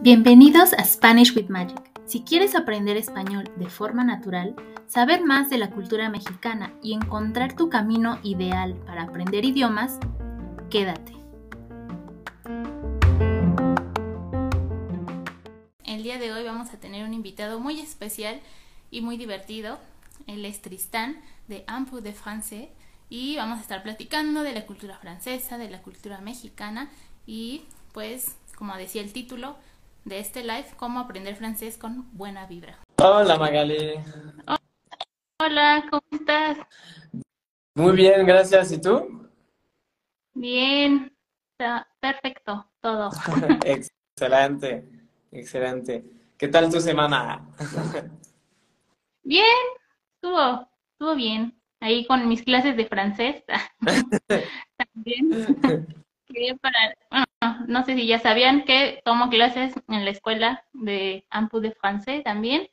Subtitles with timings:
[0.00, 1.90] Bienvenidos a Spanish with Magic.
[2.06, 4.54] Si quieres aprender español de forma natural,
[4.86, 9.98] saber más de la cultura mexicana y encontrar tu camino ideal para aprender idiomas,
[10.70, 11.14] quédate.
[15.84, 18.38] El día de hoy vamos a tener un invitado muy especial
[18.92, 19.80] y muy divertido.
[20.28, 21.16] Él es Tristán
[21.48, 22.12] de Ampu de
[23.08, 26.90] y vamos a estar platicando de la cultura francesa, de la cultura mexicana
[27.26, 29.56] y pues, como decía el título,
[30.04, 32.78] de este live, cómo aprender francés con buena vibra.
[32.96, 33.94] Hola Magali.
[35.40, 36.58] Hola, ¿cómo estás?
[37.74, 38.72] Muy bien, gracias.
[38.72, 39.28] ¿Y tú?
[40.34, 41.14] Bien,
[42.00, 43.10] perfecto, todo.
[43.64, 44.88] excelente,
[45.30, 46.04] excelente.
[46.36, 47.46] ¿Qué tal tu semana?
[49.22, 49.44] bien,
[50.14, 51.57] estuvo, estuvo bien.
[51.80, 53.44] Ahí con mis clases de francés.
[54.76, 55.56] También.
[56.60, 56.94] para,
[57.66, 62.22] no sé si ya sabían que tomo clases en la escuela de Ampu de Francés
[62.24, 62.68] también.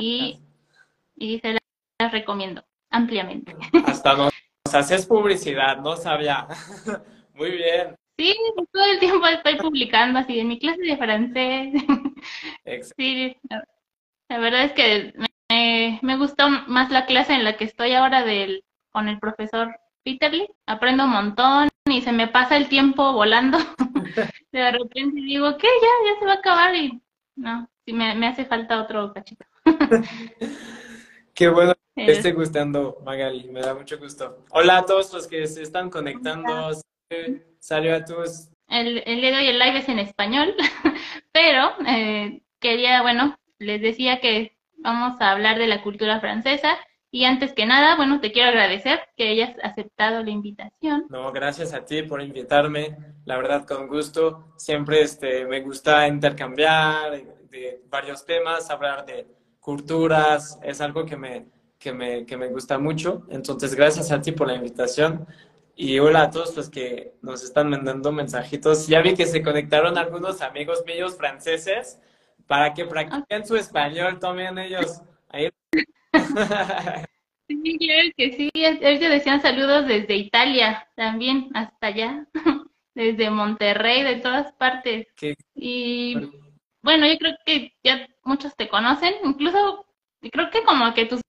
[0.00, 0.40] y,
[1.16, 1.58] y se
[1.98, 3.54] las recomiendo ampliamente.
[3.86, 4.32] Hasta nos,
[4.72, 6.46] haces publicidad, no sabía.
[7.34, 7.96] Muy bien.
[8.16, 8.34] Sí,
[8.72, 11.72] todo el tiempo estoy publicando así de mi clase de francés.
[12.96, 13.36] sí,
[14.28, 18.24] la verdad es que me, me gustó más la clase en la que estoy ahora
[18.24, 20.48] del, con el profesor Peterly.
[20.66, 23.58] Aprendo un montón y se me pasa el tiempo volando.
[24.52, 25.68] de repente digo, ¿qué?
[25.82, 27.00] Ya, ya se va a acabar y
[27.36, 29.44] no, sí me, me hace falta otro cachito.
[31.34, 34.44] Qué bueno que esté gustando, Magali, me da mucho gusto.
[34.50, 36.70] Hola a todos los que se están conectando.
[37.58, 38.48] Saludos a todos.
[38.68, 40.54] El, el día de hoy el live es en español,
[41.32, 44.53] pero eh, quería, bueno, les decía que
[44.84, 46.76] vamos a hablar de la cultura francesa
[47.10, 51.06] y antes que nada, bueno, te quiero agradecer que hayas aceptado la invitación.
[51.08, 52.96] No, gracias a ti por invitarme.
[53.24, 54.52] La verdad, con gusto.
[54.56, 57.12] Siempre este, me gusta intercambiar
[57.50, 59.28] de varios temas, hablar de
[59.60, 60.58] culturas.
[60.64, 61.46] Es algo que me,
[61.78, 63.22] que me, que me gusta mucho.
[63.30, 65.24] Entonces, gracias a ti por la invitación.
[65.76, 68.88] Y hola a todos los que nos están mandando mensajitos.
[68.88, 72.00] Ya vi que se conectaron algunos amigos míos franceses
[72.46, 75.02] para que practiquen su español también ellos.
[75.28, 75.48] Ahí
[77.48, 78.50] Sí, claro que sí.
[78.54, 82.26] Ellos decían saludos desde Italia también, hasta allá,
[82.94, 85.06] desde Monterrey, de todas partes.
[85.54, 86.16] Y
[86.82, 89.86] bueno, yo creo que ya muchos te conocen, incluso
[90.20, 91.20] creo que como que tus,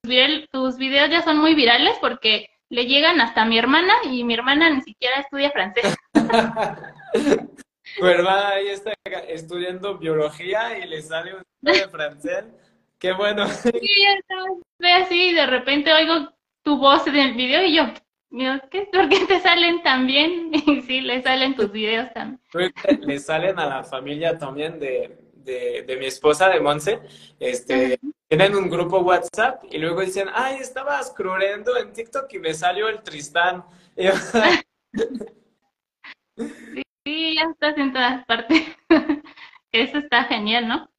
[0.51, 4.33] tus videos ya son muy virales porque le llegan hasta a mi hermana y mi
[4.33, 5.95] hermana ni siquiera estudia francés.
[7.97, 8.93] tu hermana ahí está
[9.27, 12.45] estudiando biología y le sale un de francés.
[12.99, 13.47] Qué bueno.
[13.47, 13.71] Sí,
[14.79, 16.29] ve así, de repente oigo
[16.63, 17.83] tu voz en el video y yo,
[18.69, 20.51] ¿qué, ¿por qué te salen tan bien?
[20.53, 22.41] Y sí, le salen tus videos también.
[23.01, 26.99] Le salen a la familia también de, de, mi esposa, de Monse.
[27.39, 27.97] Este,
[28.27, 32.89] Tienen un grupo WhatsApp y luego dicen, ay, estaba scrolleando en TikTok y me salió
[32.89, 33.63] el Tristán.
[36.37, 38.63] sí, ya estás en todas partes.
[39.71, 40.89] Eso está genial, ¿no?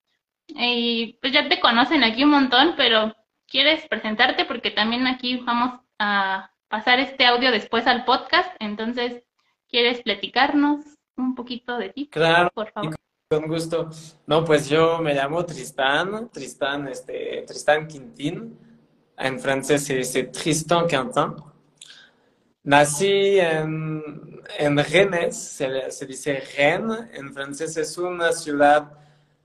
[0.49, 3.15] Y pues ya te conocen aquí un montón, pero
[3.47, 4.45] ¿quieres presentarte?
[4.45, 9.23] Porque también aquí vamos a pasar este audio después al podcast, entonces,
[9.69, 10.85] ¿quieres platicarnos
[11.17, 12.09] un poquito de ti?
[12.09, 12.95] Claro, por favor.
[13.29, 13.91] Con gusto.
[14.27, 18.57] No, pues yo me llamo Tristan, Tristan, este, Tristan Quintin.
[19.19, 21.35] En francés se dice Tristan Quintin.
[22.67, 28.91] Nací en, en Rennes, se, dice Rennes, en francés es una ciudad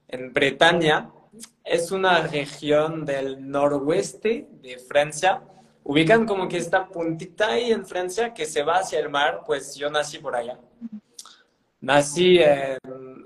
[0.08, 1.12] en Bretaña.
[1.64, 5.44] Es una región del noroeste de Francia.
[5.84, 9.76] Ubican como que esta puntita ahí en Francia que se va hacia el mar, pues
[9.76, 10.60] yo nací por allá.
[11.80, 12.80] Nací en,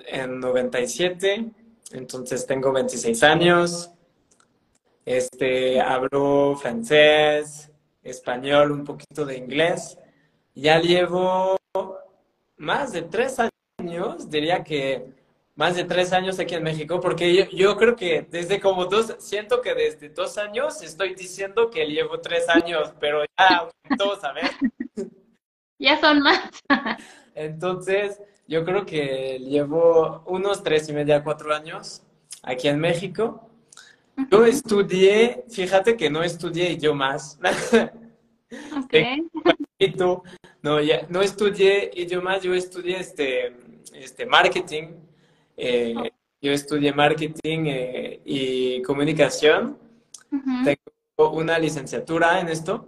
[0.07, 1.51] en 97,
[1.93, 3.89] entonces tengo 26 años.
[5.05, 7.71] Este, hablo francés,
[8.05, 9.97] español, un poquito de inglés.
[10.53, 11.57] Ya llevo
[12.55, 13.37] más de tres
[13.79, 15.05] años, diría que
[15.55, 19.61] más de tres años aquí en México, porque yo, creo que desde como dos, siento
[19.61, 24.51] que desde dos años estoy diciendo que llevo tres años, pero ya todos ¿sabes?
[25.79, 26.49] Ya son más.
[27.33, 32.01] Entonces, yo creo que llevo unos tres y media, cuatro años
[32.43, 33.49] aquí en México.
[34.31, 37.39] Yo estudié, fíjate que no estudié idiomas.
[38.85, 39.27] Okay.
[40.61, 43.55] No, ya, no estudié idiomas, yo estudié este,
[43.93, 44.93] este marketing
[45.57, 46.11] eh,
[46.41, 49.77] yo estudié marketing eh, y comunicación.
[50.29, 52.87] Tengo una licenciatura en esto.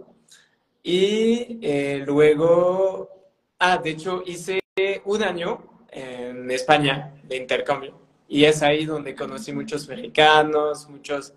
[0.82, 3.14] Y eh, luego
[3.60, 4.60] Ah, de hecho, hice
[5.04, 7.98] un año en España de intercambio
[8.28, 11.34] y es ahí donde conocí muchos mexicanos, muchos,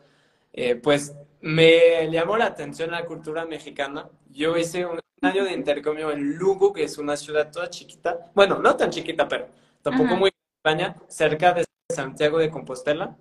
[0.83, 4.09] pues me llamó la atención la cultura mexicana.
[4.29, 8.59] Yo hice un año de intercambio en Lugo, que es una ciudad toda chiquita, bueno,
[8.59, 9.47] no tan chiquita, pero
[9.81, 13.17] tampoco muy España, cerca de Santiago de Compostela.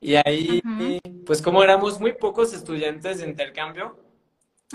[0.00, 0.62] Y ahí,
[1.26, 3.98] pues como éramos muy pocos estudiantes de intercambio,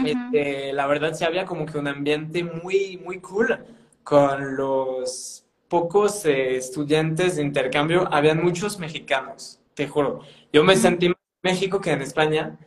[0.04, 3.66] este, la verdad sí había como que un ambiente muy, muy cool
[4.04, 10.20] con los pocos eh, estudiantes de intercambio, habían muchos mexicanos, te juro.
[10.54, 11.12] Yo me sentí
[11.46, 12.58] México que en España,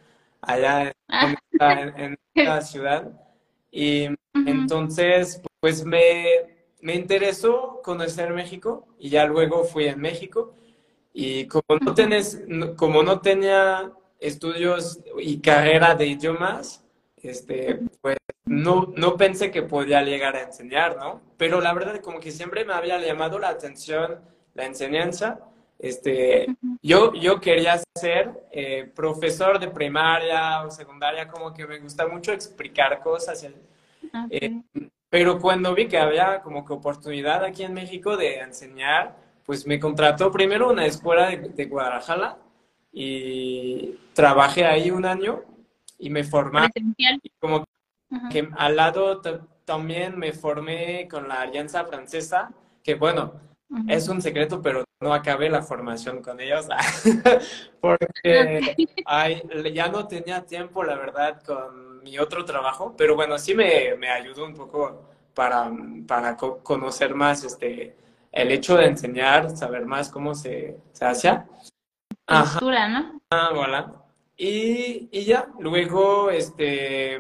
[0.40, 1.36] allá en,
[2.34, 3.10] en, la ciudad.
[3.70, 4.08] Y
[4.46, 6.24] entonces, pues me,
[6.80, 10.54] me interesó conocer México y ya luego fui a México.
[11.12, 12.40] Y como no, tenés,
[12.76, 13.90] como no tenía
[14.20, 16.84] estudios y carrera de idiomas,
[17.16, 21.20] este, pues no, no pensé que podía llegar a enseñar, ¿no?
[21.36, 24.20] Pero la verdad como que siempre me había llamado la atención
[24.54, 25.40] la enseñanza.
[25.78, 32.06] Este, yo, yo quería ser eh, profesor de primaria o secundaria, como que me gusta
[32.08, 33.46] mucho explicar cosas.
[34.30, 34.60] Eh,
[35.08, 39.78] pero cuando vi que había como que oportunidad aquí en México de enseñar, pues me
[39.78, 42.38] contrató primero una escuela de, de Guadalajara
[42.92, 45.42] y trabajé ahí un año
[45.98, 46.68] y me formé.
[46.96, 47.64] Y como
[48.30, 49.20] que al lado
[49.64, 52.50] también me formé con la Alianza Francesa,
[52.82, 53.34] que bueno,
[53.88, 56.66] es un secreto, pero no acabé la formación con ellos,
[57.80, 58.76] porque
[59.74, 64.08] ya no tenía tiempo, la verdad, con mi otro trabajo, pero bueno, sí me, me
[64.08, 65.02] ayudó un poco
[65.34, 65.70] para,
[66.06, 67.94] para conocer más este,
[68.32, 71.28] el hecho de enseñar, saber más cómo se, se hace.
[72.26, 72.60] Ajá.
[72.88, 73.20] ¿no?
[73.30, 73.92] Ah, voilà.
[74.36, 77.18] Y, y ya, luego, este,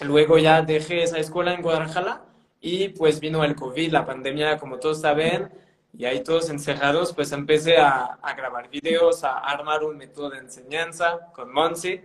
[0.00, 2.24] luego ya dejé esa escuela en Guadalajara
[2.60, 5.50] y pues vino el COVID, la pandemia, como todos saben,
[5.96, 10.38] y ahí todos encerrados, pues empecé a, a grabar videos, a armar un método de
[10.38, 12.00] enseñanza con Monsi.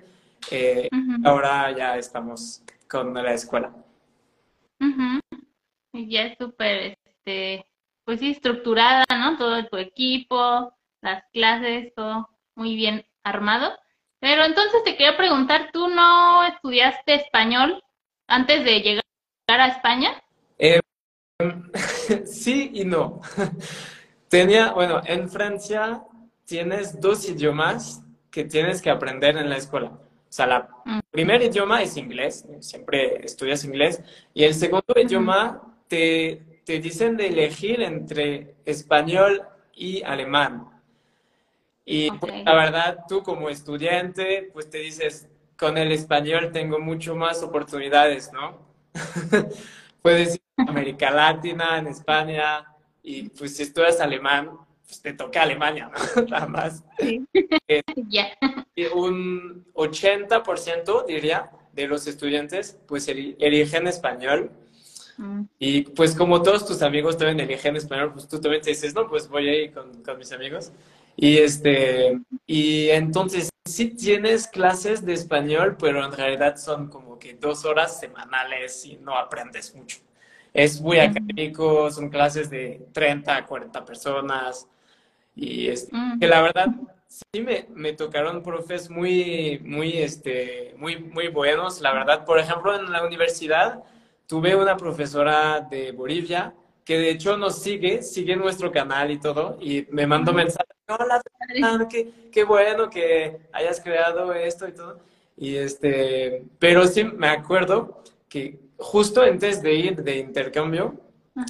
[0.50, 0.90] Eh,
[1.24, 3.74] ahora ya estamos con la escuela.
[5.94, 7.66] Y ya es súper, este,
[8.06, 9.38] pues sí, estructurada, ¿no?
[9.38, 13.78] Todo tu equipo, las clases, todo muy bien armado.
[14.20, 17.84] Pero entonces te quería preguntar, ¿tú no estudiaste español
[18.28, 19.04] antes de llegar
[19.48, 20.22] a España?
[20.62, 20.80] Eh,
[22.26, 23.20] sí y no.
[24.30, 26.04] Tenía, bueno, en Francia
[26.46, 29.90] tienes dos idiomas que tienes que aprender en la escuela.
[29.90, 30.46] O sea,
[30.86, 31.00] el mm.
[31.10, 34.02] primer idioma es inglés, siempre estudias inglés,
[34.34, 39.42] y el segundo idioma te, te dicen de elegir entre español
[39.74, 40.70] y alemán.
[41.84, 45.28] Y pues, la verdad, tú como estudiante, pues te dices,
[45.58, 48.60] con el español tengo mucho más oportunidades, ¿no?
[50.02, 52.66] Puedes ir a América Latina, en España,
[53.04, 54.52] y pues si estudias alemán,
[54.86, 56.22] pues te toca Alemania, ¿no?
[56.28, 56.84] Nada más.
[57.00, 57.26] Sí.
[57.68, 57.82] Eh,
[58.94, 64.52] un 80% diría de los estudiantes pues eligen español.
[65.18, 65.44] Mm.
[65.60, 69.08] Y pues como todos tus amigos también eligen español, pues tú también te dices, no,
[69.08, 70.72] pues voy a ir con, con mis amigos.
[71.16, 77.36] Y, este, y entonces sí tienes clases de español, pero en realidad son como que
[77.36, 80.00] dos horas semanales y no aprendes mucho.
[80.54, 84.68] Es muy académico, son clases de 30 a 40 personas.
[85.34, 85.88] Y es,
[86.20, 86.68] que la verdad
[87.08, 91.80] sí me, me, tocaron profes muy, muy, este, muy, muy buenos.
[91.80, 93.82] La verdad, por ejemplo, en la universidad
[94.28, 99.58] tuve una profesora de Bolivia que de hecho nos sigue, sigue nuestro canal y todo,
[99.62, 101.22] y me mandó mensajes, hola,
[101.90, 105.00] qué, qué bueno que hayas creado esto y todo.
[105.42, 111.02] Y este, pero sí me acuerdo que justo antes de ir de intercambio,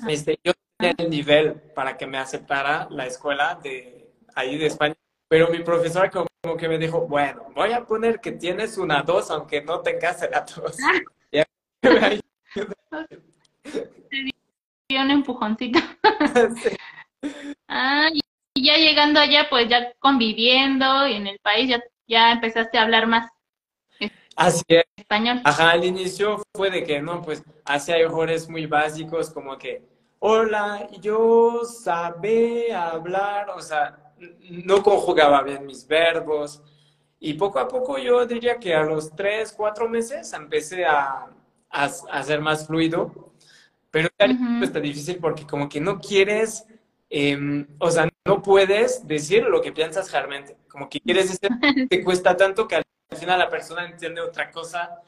[0.08, 4.96] este, yo tenía el nivel para que me aceptara la escuela de ahí de España,
[5.28, 9.30] pero mi profesora como, que me dijo, bueno, voy a poner que tienes una dos,
[9.30, 10.78] aunque no tengas la dos.
[14.90, 15.80] un empujoncito.
[17.74, 22.78] Ah, y ya llegando allá, pues ya conviviendo y en el país ya, ya empezaste
[22.78, 23.30] a hablar más
[24.46, 24.64] Así
[24.96, 25.42] español.
[25.44, 29.84] Ajá, al inicio fue de que, no, pues hacía errores muy básicos como que,
[30.20, 34.14] hola, yo sabe hablar, o sea,
[34.50, 36.62] no conjugaba bien mis verbos.
[37.20, 41.28] Y poco a poco yo diría que a los tres, cuatro meses empecé a,
[41.70, 43.32] a, a ser más fluido
[43.92, 44.10] pero
[44.62, 46.66] está difícil porque como que no quieres,
[47.10, 50.56] em, o sea, no puedes decir lo que piensas realmente.
[50.70, 51.50] Como que quieres decir,
[51.90, 52.84] te cuesta tanto que al
[53.18, 55.02] final la persona entiende otra cosa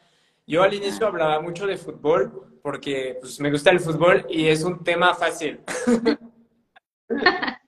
[0.45, 4.63] Yo al inicio hablaba mucho de fútbol porque pues, me gusta el fútbol y es
[4.63, 5.59] un tema fácil.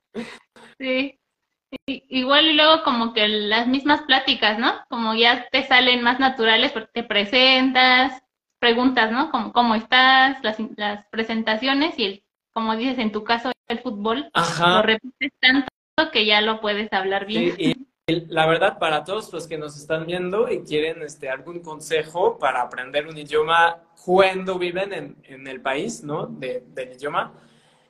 [0.80, 1.20] sí.
[1.86, 4.74] Igual y luego como que las mismas pláticas, ¿no?
[4.89, 8.24] Como ya te salen más naturales porque te presentas,
[8.60, 9.32] preguntas, ¿no?
[9.32, 12.24] Como cómo estás, las, las presentaciones y el,
[12.54, 15.68] como dices en tu caso el fútbol, lo repites tanto
[16.13, 17.56] que ya lo puedes hablar bien.
[17.58, 22.38] y la verdad, para todos los que nos están viendo y quieren este, algún consejo
[22.38, 26.28] para aprender un idioma cuando viven en, en el país, ¿no?
[26.28, 27.34] De, del idioma,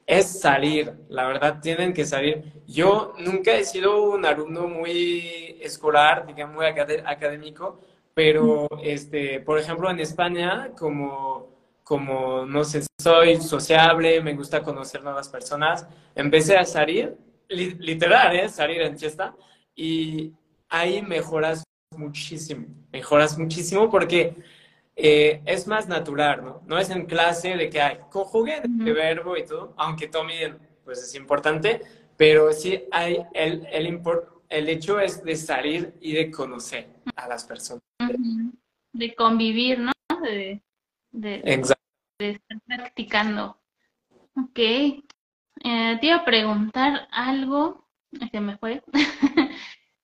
[0.06, 0.94] es salir.
[1.10, 2.46] La verdad, tienen que salir.
[2.66, 7.82] Yo nunca he sido un alumno muy escolar, digamos, muy académico,
[8.14, 11.50] pero, este, por ejemplo, en España, como,
[11.84, 17.18] como, no sé, soy sociable, me gusta conocer nuevas personas, empecé a salir,
[17.50, 18.48] literal, ¿eh?
[18.48, 19.36] Salir en fiesta
[19.76, 20.34] y
[20.70, 21.64] ahí mejoras
[21.96, 24.36] muchísimo, mejoras muchísimo porque
[24.96, 26.62] eh, es más natural, ¿no?
[26.66, 31.04] No es en clase de que hay conjugue de verbo y todo, aunque también pues
[31.04, 31.82] es importante,
[32.16, 34.02] pero sí hay el, el,
[34.50, 37.82] el hecho es de salir y de conocer a las personas.
[38.94, 39.92] De convivir, ¿no?
[40.22, 40.62] De,
[41.12, 41.42] de,
[42.20, 43.60] de estar practicando.
[44.38, 44.60] Ok.
[44.60, 47.88] Eh, te iba a preguntar algo,
[48.32, 48.84] se me fue.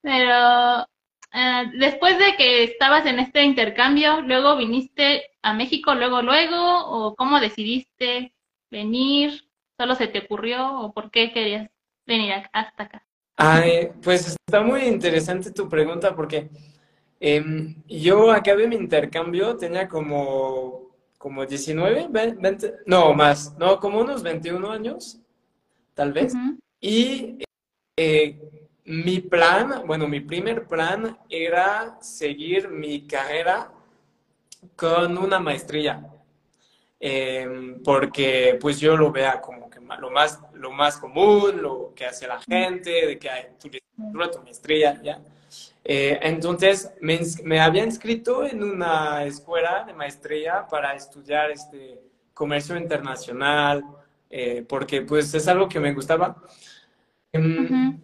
[0.02, 0.88] Pero
[1.34, 7.16] eh, después de que estabas en este intercambio, luego viniste a México, luego, luego, o
[7.16, 8.34] cómo decidiste
[8.70, 9.44] venir,
[9.78, 11.70] solo se te ocurrió, o por qué querías
[12.06, 13.06] venir hasta acá.
[13.38, 16.50] Ay, pues está muy interesante tu pregunta porque
[17.20, 24.22] em, yo acabé mi intercambio, tenía como, como 19, 20, no más, no, como unos
[24.22, 25.20] 21 años,
[25.94, 26.34] tal vez.
[26.80, 27.38] Y
[27.98, 33.72] eh, mi plan, bueno, mi primer plan era seguir mi carrera
[34.76, 36.08] con una maestría,
[37.00, 42.06] em, porque pues yo lo vea como que lo más, lo más común, lo que
[42.06, 45.22] hace la gente, de que hay tu, tu maestría, ¿ya?
[45.84, 52.00] Eh, entonces me, me, había inscrito en una escuela de maestría para estudiar este
[52.34, 53.84] comercio internacional,
[54.30, 56.36] eh, porque pues es algo que me gustaba.
[57.34, 58.00] Em,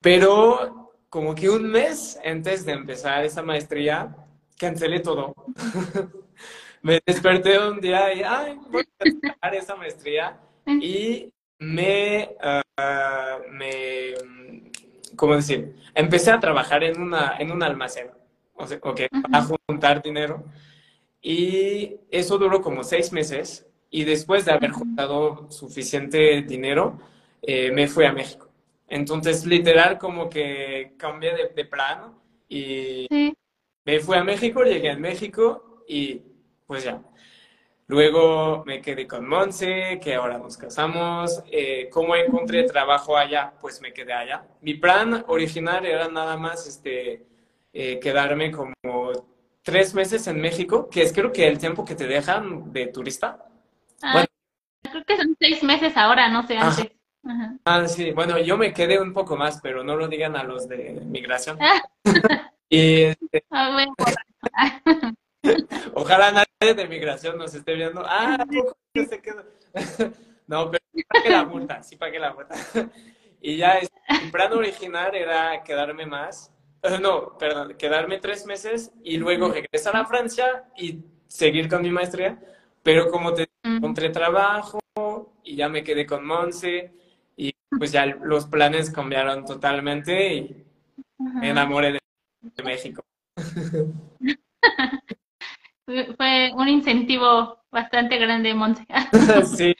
[0.00, 4.16] pero como que un mes antes de empezar esa maestría,
[4.56, 5.34] cancelé todo.
[6.82, 10.38] me desperté un día y, ay, voy a empezar esa maestría.
[10.66, 14.14] Y me, ah, me,
[15.16, 15.74] ¿cómo decir?
[15.94, 18.08] Empecé a trabajar en, una, en un almacén,
[18.54, 20.44] o sea, okay, a juntar dinero.
[21.20, 23.66] Y eso duró como seis meses.
[23.90, 27.00] Y después de haber juntado suficiente dinero,
[27.42, 28.49] eh, me fui a México.
[28.90, 32.12] Entonces, literal, como que cambié de, plan
[32.48, 33.06] y
[33.84, 36.20] me fui a México, llegué a México y
[36.66, 37.00] pues ya.
[37.86, 41.42] Luego me quedé con Monse, que ahora nos casamos.
[41.50, 43.52] Eh, ¿Cómo encontré trabajo allá?
[43.60, 44.44] Pues me quedé allá.
[44.60, 47.26] Mi plan original era nada más este,
[47.72, 48.74] eh, quedarme como
[49.62, 53.44] tres meses en México, que es creo que el tiempo que te dejan de turista.
[54.02, 54.24] Ah,
[54.82, 56.86] creo que son seis meses ahora, no sé, antes.
[56.88, 56.99] Ah,
[57.88, 61.00] sí, bueno, yo me quedé un poco más, pero no lo digan a los de
[61.04, 61.58] migración.
[62.68, 63.86] y este, ah,
[65.94, 68.02] Ojalá nadie de migración nos esté viendo.
[68.04, 69.44] Ah, poco se quedó?
[70.46, 72.54] no, pero sí pagué la multa, sí pagué la multa.
[73.40, 76.52] y ya, el este, plan original era quedarme más.
[76.82, 81.90] Eh, no, perdón, quedarme tres meses y luego regresar a Francia y seguir con mi
[81.90, 82.38] maestría.
[82.82, 84.80] Pero como te encontré trabajo
[85.44, 86.92] y ya me quedé con Monse
[87.78, 90.64] pues ya los planes cambiaron totalmente y
[91.18, 92.00] me enamoré de,
[92.64, 93.04] México.
[96.16, 98.86] Fue un incentivo bastante grande, Monse.
[99.56, 99.74] sí,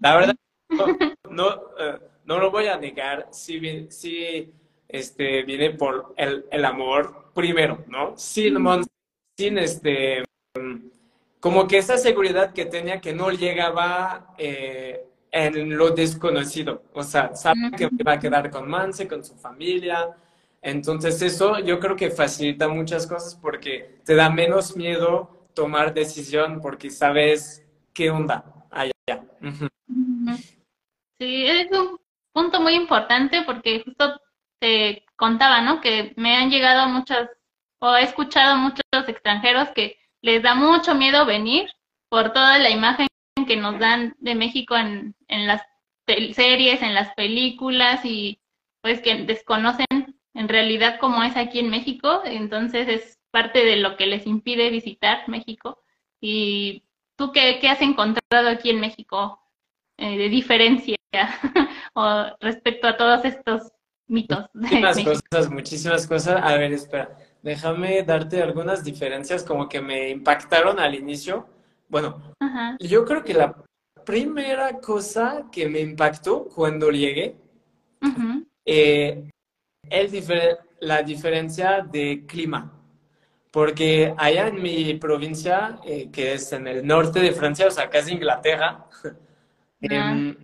[0.00, 0.36] la verdad,
[1.30, 4.52] no, eh, no, lo voy a negar, sí, sí
[4.88, 8.16] este, viene por el, el amor primero, ¿no?
[8.16, 8.56] Sin,
[9.36, 10.24] sin este,
[11.40, 16.84] como que esa seguridad que tenía que no llegaba eh, en lo desconocido.
[16.92, 20.16] O sea, sabe que va a quedar con Manse, con su familia.
[20.62, 26.60] Entonces eso yo creo que facilita muchas cosas porque te da menos miedo tomar decisión
[26.60, 29.22] porque sabes qué onda allá.
[31.18, 31.98] Sí, es un
[32.32, 34.20] punto muy importante porque justo
[34.58, 35.80] te contaba, ¿no?
[35.80, 37.30] Que me han llegado muchas,
[37.78, 41.70] o he escuchado muchos extranjeros que les da mucho miedo venir
[42.08, 43.06] por toda la imagen
[43.46, 45.62] que nos dan de México en, en las
[46.06, 48.40] series, en las películas y
[48.80, 49.86] pues que desconocen
[50.34, 54.70] en realidad cómo es aquí en México, entonces es parte de lo que les impide
[54.70, 55.82] visitar México.
[56.20, 56.84] ¿Y
[57.16, 59.40] tú qué, qué has encontrado aquí en México
[59.96, 60.96] eh, de diferencia
[61.94, 63.72] o respecto a todos estos
[64.06, 64.46] mitos?
[64.54, 66.42] Muchísimas cosas, muchísimas cosas.
[66.42, 71.48] A ver, espera, déjame darte algunas diferencias como que me impactaron al inicio.
[71.88, 72.34] Bueno,
[72.80, 73.54] yo creo que la
[74.04, 77.36] primera cosa que me impactó cuando llegué
[78.64, 79.30] eh,
[79.88, 80.28] es
[80.80, 82.72] la diferencia de clima.
[83.50, 87.88] Porque allá en mi provincia, eh, que es en el norte de Francia, o sea,
[87.88, 88.84] casi Inglaterra,
[89.80, 90.36] em,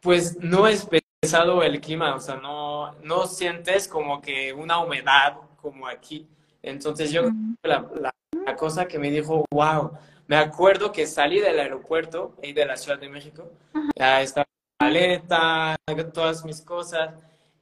[0.00, 0.88] pues no es
[1.20, 6.26] pesado el clima, o sea, no, no sientes como que una humedad como aquí.
[6.62, 7.30] Entonces yo,
[7.62, 9.92] la, la, cosa que me dijo, wow,
[10.28, 13.50] me acuerdo que salí del aeropuerto y de la Ciudad de México,
[13.96, 14.46] ya estaba
[14.80, 15.76] maleta,
[16.12, 17.14] todas mis cosas,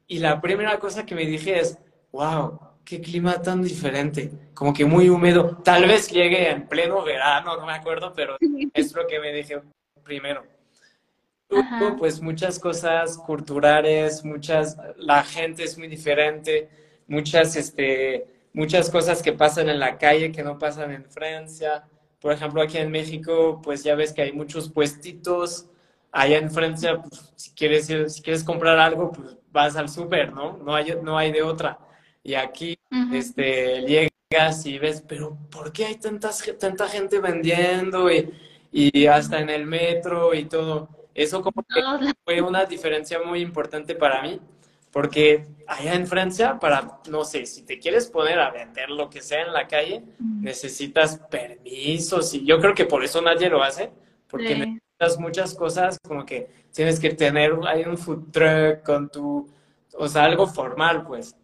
[0.09, 1.79] y la primera cosa que me dije es,
[2.13, 5.59] wow, qué clima tan diferente, como que muy húmedo.
[5.63, 8.37] Tal vez llegue en pleno verano, no me acuerdo, pero
[8.75, 9.63] es lo que me dije
[10.03, 10.45] primero.
[11.49, 16.69] Luego, pues muchas cosas culturales, muchas, la gente es muy diferente,
[17.07, 21.85] muchas, este, muchas cosas que pasan en la calle que no pasan en Francia.
[22.21, 25.69] Por ejemplo, aquí en México, pues ya ves que hay muchos puestitos.
[26.13, 30.59] Allá en Francia, pues, si, quieres, si quieres comprar algo, pues vas al súper, ¿no?
[30.59, 31.79] No hay, no hay de otra.
[32.23, 32.79] Y aquí
[33.13, 38.33] este, llegas y ves, pero ¿por qué hay tantas, tanta gente vendiendo y,
[38.73, 40.89] y hasta en el metro y todo?
[41.15, 41.83] Eso como que
[42.25, 44.41] fue una diferencia muy importante para mí,
[44.97, 49.21] porque allá en Francia, para, no sé, si te quieres poner a vender lo que
[49.21, 50.03] sea en la calle,
[50.41, 53.93] necesitas permisos y yo creo que por eso nadie lo hace,
[54.27, 59.47] porque necesitas muchas cosas como que tienes que tener hay un food truck con tu,
[59.99, 61.37] o sea, algo formal, pues.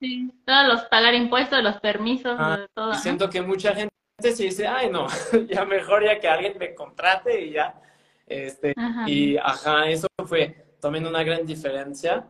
[0.00, 2.94] Sí, todos los pagar impuestos, los permisos, ah, todo.
[2.94, 5.06] Y siento que mucha gente se dice, ay, no,
[5.50, 7.78] ya mejor ya que alguien me contrate y ya.
[8.26, 8.72] Este,
[9.06, 12.26] Y ajá, eso fue también una gran diferencia.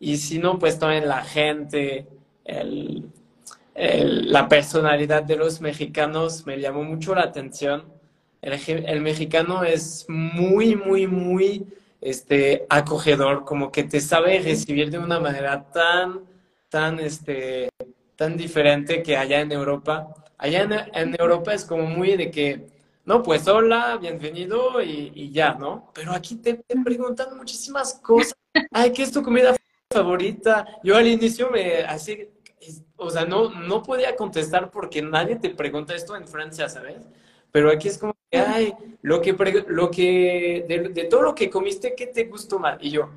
[0.00, 2.08] Y si no, pues también la gente,
[2.44, 3.04] el,
[3.74, 7.84] la personalidad de los mexicanos me llamó mucho la atención.
[8.40, 11.66] El, mexicano es muy, muy, muy
[12.00, 16.20] este, acogedor, como que te sabe recibir de una manera tan,
[16.70, 17.68] tan, este,
[18.16, 20.14] tan diferente que allá en Europa.
[20.38, 22.66] Allá en, Europa es como muy de que,
[23.04, 25.90] no, pues hola, bienvenido y, ya, ¿no?
[25.94, 28.34] Pero aquí te, preguntan muchísimas cosas.
[28.72, 29.54] Ay, ¿qué es tu comida
[29.92, 30.66] favorita?
[30.84, 32.28] Yo al inicio me, así,
[32.96, 37.08] o sea, no, no podía contestar porque nadie te pregunta esto en Francia, ¿sabes?
[37.50, 39.32] Pero aquí es como que, ay, lo que,
[39.66, 42.78] lo que de, todo lo que comiste, ¿qué te gustó más?
[42.80, 43.10] Y yo,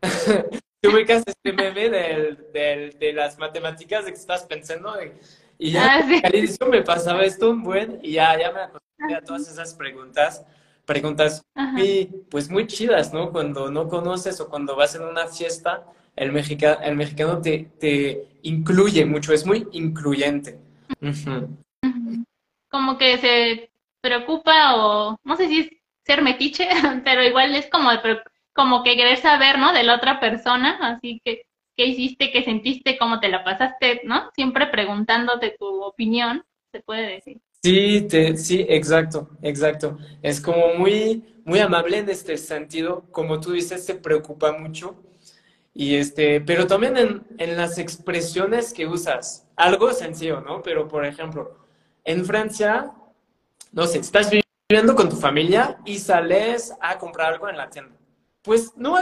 [0.80, 4.94] tú ubicas este meme del, del, de las matemáticas de que estás pensando
[5.58, 9.16] y ya ah, al inicio me pasaba esto un buen y ya, ya me acostumbré
[9.16, 10.44] a todas esas preguntas,
[10.84, 11.42] preguntas
[11.76, 13.30] y pues muy chidas, ¿no?
[13.30, 15.84] Cuando no conoces o cuando vas en una fiesta,
[16.16, 20.58] el, mexica, el mexicano te, te incluye mucho, es muy incluyente.
[22.70, 23.70] Como que se
[24.00, 25.70] preocupa o no sé si es
[26.04, 26.68] ser metiche,
[27.04, 27.90] pero igual es como,
[28.52, 29.72] como que querer saber, ¿no?
[29.72, 31.42] De la otra persona, así que
[31.76, 34.30] qué hiciste, qué sentiste, cómo te la pasaste, ¿no?
[34.34, 37.40] Siempre preguntándote tu opinión, se puede decir.
[37.62, 39.96] Sí, te, sí, exacto, exacto.
[40.20, 44.96] Es como muy, muy amable en este sentido, como tú dices, se preocupa mucho.
[45.74, 50.62] Y este, pero también en, en las expresiones que usas, algo sencillo, ¿no?
[50.62, 51.56] Pero por ejemplo,
[52.04, 52.92] en Francia
[53.72, 54.30] no sé, estás
[54.68, 57.96] viviendo con tu familia y sales a comprar algo en la tienda.
[58.42, 58.96] Pues no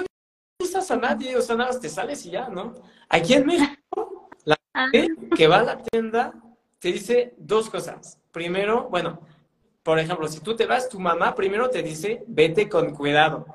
[0.61, 2.75] avisas a nadie, o sea, nada más te sales y ya, ¿no?
[3.09, 4.89] Aquí en México, la ah.
[4.93, 6.33] gente que va a la tienda
[6.79, 8.19] te dice dos cosas.
[8.31, 9.21] Primero, bueno,
[9.83, 13.47] por ejemplo, si tú te vas, tu mamá primero te dice, vete con cuidado.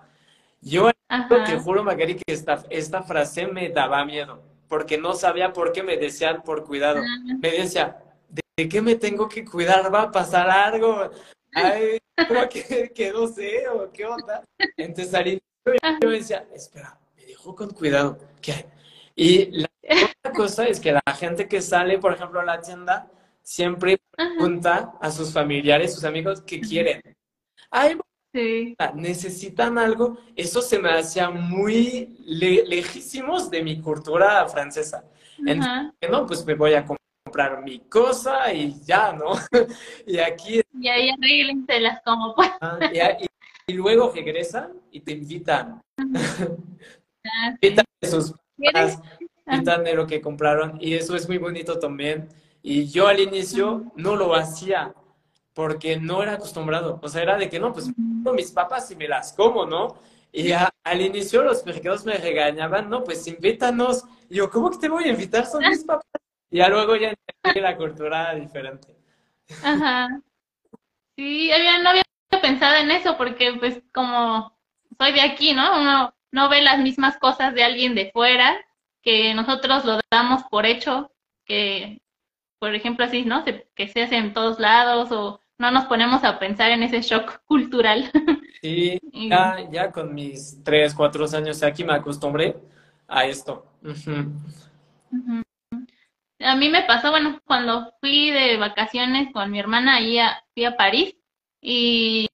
[0.65, 0.89] Yo
[1.45, 5.83] te juro, Magari, que esta, esta frase me daba miedo, porque no sabía por qué
[5.83, 7.03] me decían por cuidado.
[7.39, 8.01] Me decía,
[8.57, 9.93] ¿de qué me tengo que cuidar?
[9.93, 11.11] ¿Va a pasar algo?
[11.53, 11.99] Ay,
[12.49, 14.43] que, que no sé, o qué onda.
[14.75, 15.39] Entonces al
[16.01, 18.17] yo decía, espera, me dijo con cuidado.
[18.41, 18.65] ¿Qué?
[19.15, 23.07] Y la otra cosa es que la gente que sale, por ejemplo, a la tienda,
[23.43, 27.01] siempre pregunta a sus familiares, sus amigos, ¿qué quieren?
[27.69, 27.97] Ay,
[28.95, 30.17] necesitan algo.
[30.35, 35.03] Eso se me hacía muy lejísimos de mi cultura francesa.
[35.39, 39.33] Entonces, no, pues me voy a comprar mi cosa y ya, ¿no?
[40.07, 40.61] y aquí...
[40.79, 42.49] Y ahí arréglenselas como pues.
[43.67, 45.81] y, luego regresan y te invitan.
[45.97, 48.33] Ah, invitan de sus
[49.47, 52.29] invitan de lo que compraron y eso es muy bonito también.
[52.61, 54.93] Y yo al inicio no lo hacía,
[55.55, 56.99] porque no era acostumbrado.
[57.01, 59.95] O sea, era de que no, pues mis papas y me las como, ¿no?
[60.31, 64.03] Y al inicio los mexicanos me regañaban, no, pues invítanos.
[64.29, 65.45] Y yo, ¿cómo que te voy a invitar?
[65.45, 66.05] Son mis papas.
[66.51, 68.97] Y ya luego ya entendí la cultura diferente.
[69.63, 70.09] Ajá.
[71.15, 71.49] Sí,
[71.81, 72.03] no había
[72.41, 74.53] pensado en eso porque pues como
[74.99, 75.79] soy de aquí, ¿no?
[75.79, 78.57] Uno no ve las mismas cosas de alguien de fuera
[79.01, 81.13] que nosotros lo damos por hecho,
[81.45, 82.01] que
[82.59, 83.45] por ejemplo así, ¿no?
[83.45, 87.41] que se hace en todos lados o no nos ponemos a pensar en ese shock
[87.45, 88.11] cultural.
[88.61, 92.55] Sí, ya, ya con mis tres, cuatro años aquí me acostumbré
[93.07, 93.63] a esto.
[96.39, 100.65] A mí me pasó, bueno, cuando fui de vacaciones con mi hermana ahí a, fui
[100.65, 101.15] a París
[101.61, 102.27] y,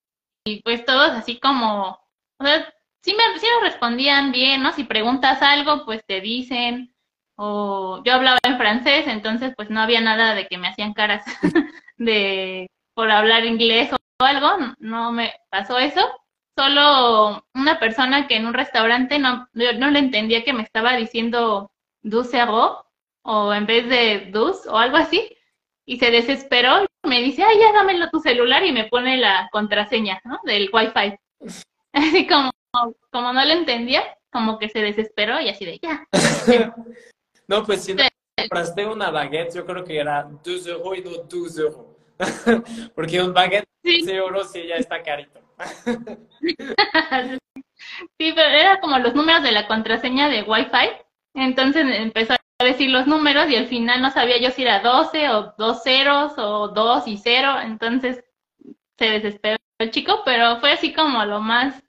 [0.63, 1.99] pues todos así como,
[2.37, 4.71] o sea, sí me, sí me respondían bien, ¿no?
[4.71, 6.95] Si preguntas algo, pues te dicen,
[7.35, 11.25] o yo hablaba en francés, entonces pues no había nada de que me hacían caras
[11.97, 16.01] de por hablar inglés o algo, no me pasó eso.
[16.57, 21.71] Solo una persona que en un restaurante no, no le entendía que me estaba diciendo
[22.01, 22.23] du
[23.23, 25.37] o en vez de dus o algo así,
[25.85, 29.49] y se desesperó y me dice, ay, ya dámelo tu celular y me pone la
[29.51, 30.39] contraseña, ¿no?
[30.43, 31.17] Del wifi.
[31.93, 32.51] Así como,
[33.11, 34.01] como no le entendía,
[34.31, 36.07] como que se desesperó y así de ya.
[37.47, 38.03] no, pues si no
[38.37, 41.85] compraste una baguette, yo creo que era 2 euros y no 2 euros.
[42.95, 44.11] Porque un baguette de sí.
[44.11, 45.39] euros sí ya está carito.
[48.17, 50.89] sí, pero era como los números de la contraseña de Wi-Fi.
[51.33, 55.29] Entonces empezó a decir los números y al final no sabía yo si era 12
[55.29, 57.61] o dos ceros o 2 y 0.
[57.63, 58.23] Entonces
[58.97, 61.81] se desesperó el chico, pero fue así como lo más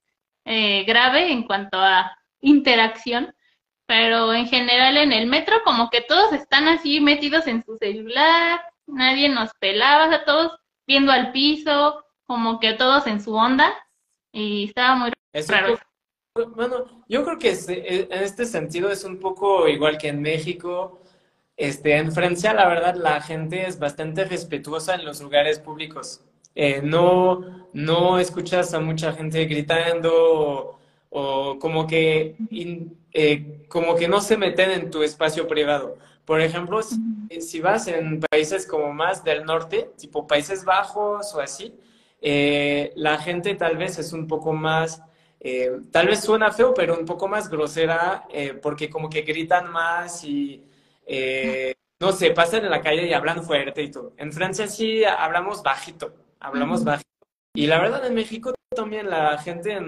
[0.44, 3.34] eh, grave en cuanto a interacción.
[3.86, 8.60] Pero en general en el metro como que todos están así metidos en su celular,
[8.92, 10.52] nadie nos pelaba, o todos
[10.86, 13.72] viendo al piso, como que todos en su onda,
[14.32, 15.12] y estaba muy
[15.48, 15.78] raro.
[16.54, 21.00] bueno, yo creo que e, en este sentido es un poco igual que en México.
[21.56, 26.22] Este, en Francia, la verdad, la gente es bastante respetuosa en los lugares públicos.
[26.54, 30.78] Eh, no, no escuchas a mucha gente gritando
[31.10, 32.36] o, como que
[33.12, 35.96] eh, como que no se meten en tu espacio privado.
[36.24, 41.74] Por ejemplo, si, vas en países como más del norte, tipo Países Bajos o así,
[42.20, 45.02] eh, la gente tal vez es un poco más,
[45.40, 49.70] eh, tal vez suena feo, pero un poco más grosera, eh, porque como que gritan
[49.70, 50.64] más y,
[51.98, 54.12] no sé, pasan en la calle y hablan fuerte y todo.
[54.16, 57.08] En Francia sí hablamos bajito, hablamos bajito.
[57.54, 59.78] Y la verdad en México también la gente,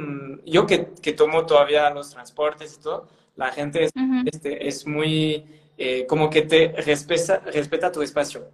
[0.44, 3.92] yo que, que, tomo todavía los transportes y todo, la gente es,
[4.27, 5.44] este, es muy
[5.77, 8.51] eh, como que te respeta, respeta tu espacio.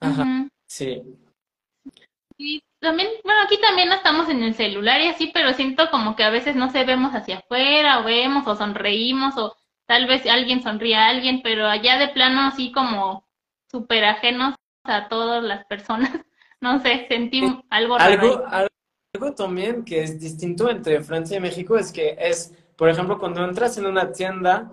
[0.00, 1.02] Ajá, sí.
[2.36, 6.22] Y también, bueno, aquí también estamos en el celular y así, pero siento como que
[6.22, 10.62] a veces no se vemos hacia afuera o vemos o sonreímos o tal vez alguien
[10.62, 13.26] sonríe a alguien, pero allá de plano así como
[13.70, 16.10] súper ajenos a todas las personas.
[16.60, 17.40] No sé, sentí
[17.70, 22.88] algo Algo, algo también que es distinto entre Francia y México es que es, por
[22.88, 24.68] ejemplo, cuando entras en una tienda,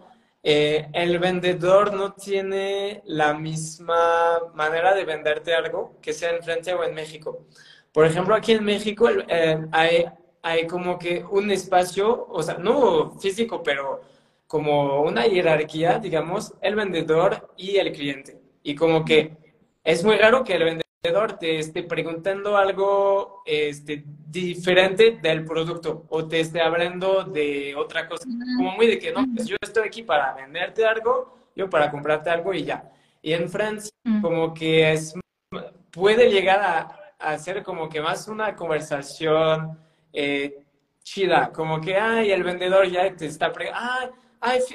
[0.48, 6.76] eh, el vendedor no tiene la misma manera de venderte algo que sea en Francia
[6.76, 7.48] o en México.
[7.92, 10.06] Por ejemplo, aquí en México eh, hay,
[10.44, 14.02] hay como que un espacio, o sea, no físico, pero
[14.46, 18.40] como una jerarquía, digamos, el vendedor y el cliente.
[18.62, 19.36] Y como que
[19.84, 20.85] es muy raro que el vendedor
[21.38, 28.26] te esté preguntando algo este, diferente del producto o te esté hablando de otra cosa.
[28.58, 32.30] Como muy de que no, pues yo estoy aquí para venderte algo, yo para comprarte
[32.30, 32.92] algo y ya.
[33.22, 33.92] Y en Francia,
[34.22, 35.14] como que es,
[35.92, 39.78] puede llegar a, a ser como que más una conversación
[40.14, 40.64] eh,
[41.04, 44.10] chida, como que, ay, el vendedor ya te está preguntando, ay,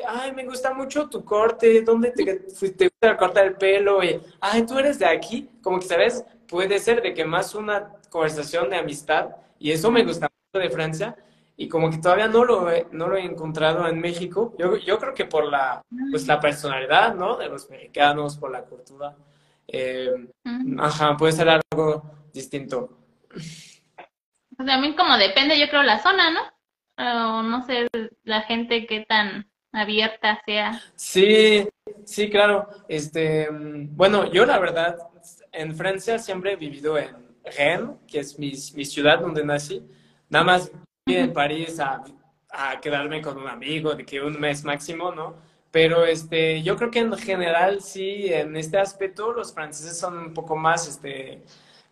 [0.06, 4.02] ay, me gusta mucho tu corte, ¿dónde te fuiste a cortar el pelo?
[4.02, 6.24] Y, ay, tú eres de aquí, como que, ¿sabes?
[6.48, 10.70] Puede ser de que más una conversación de amistad, y eso me gusta mucho de
[10.70, 11.16] Francia,
[11.56, 14.98] y como que todavía no lo he, no lo he encontrado en México, yo, yo
[14.98, 17.37] creo que por la, pues, la personalidad, ¿no?
[17.37, 19.14] De los mexicanos, por la cultura.
[19.68, 20.11] Eh,
[20.78, 22.02] ajá, puede ser algo
[22.33, 22.96] distinto.
[23.28, 26.40] Pues también como depende, yo creo, la zona, ¿no?
[26.96, 27.88] O no sé,
[28.24, 30.80] la gente qué tan abierta sea.
[30.96, 31.68] Sí,
[32.04, 32.68] sí, claro.
[32.88, 34.96] Este, bueno, yo la verdad,
[35.52, 39.83] en Francia siempre he vivido en Rennes, que es mi, mi ciudad donde nací.
[40.28, 40.72] Nada más
[41.04, 42.02] fui en París a,
[42.50, 45.35] a, quedarme con un amigo de que un mes máximo, ¿no?
[45.70, 50.35] Pero este, yo creo que en general sí, en este aspecto los franceses son un
[50.35, 51.42] poco más, este,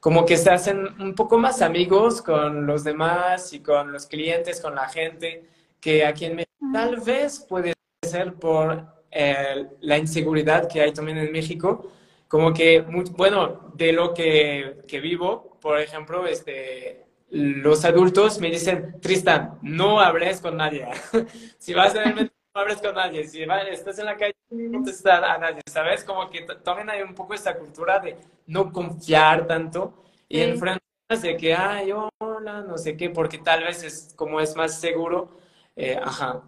[0.00, 4.60] como que se hacen un poco más amigos con los demás y con los clientes,
[4.60, 5.44] con la gente,
[5.80, 11.18] que aquí en México tal vez puede ser por eh, la inseguridad que hay también
[11.18, 11.90] en México,
[12.28, 12.80] como que,
[13.16, 20.00] bueno, de lo que, que, vivo, por ejemplo, este, los adultos me dicen, Tristan, no
[20.00, 20.86] hables con nadie.
[21.58, 23.26] si vas en el no hables con nadie.
[23.26, 26.04] Si estás en la calle, no contestas a nadie, ¿sabes?
[26.04, 28.16] Como que también hay un poco esta cultura de
[28.46, 30.04] no confiar tanto.
[30.28, 34.40] Y en Francia, de que, ay, hola, no sé qué, porque tal vez es como
[34.40, 35.30] es más seguro.
[35.78, 36.42] Eh, ajá.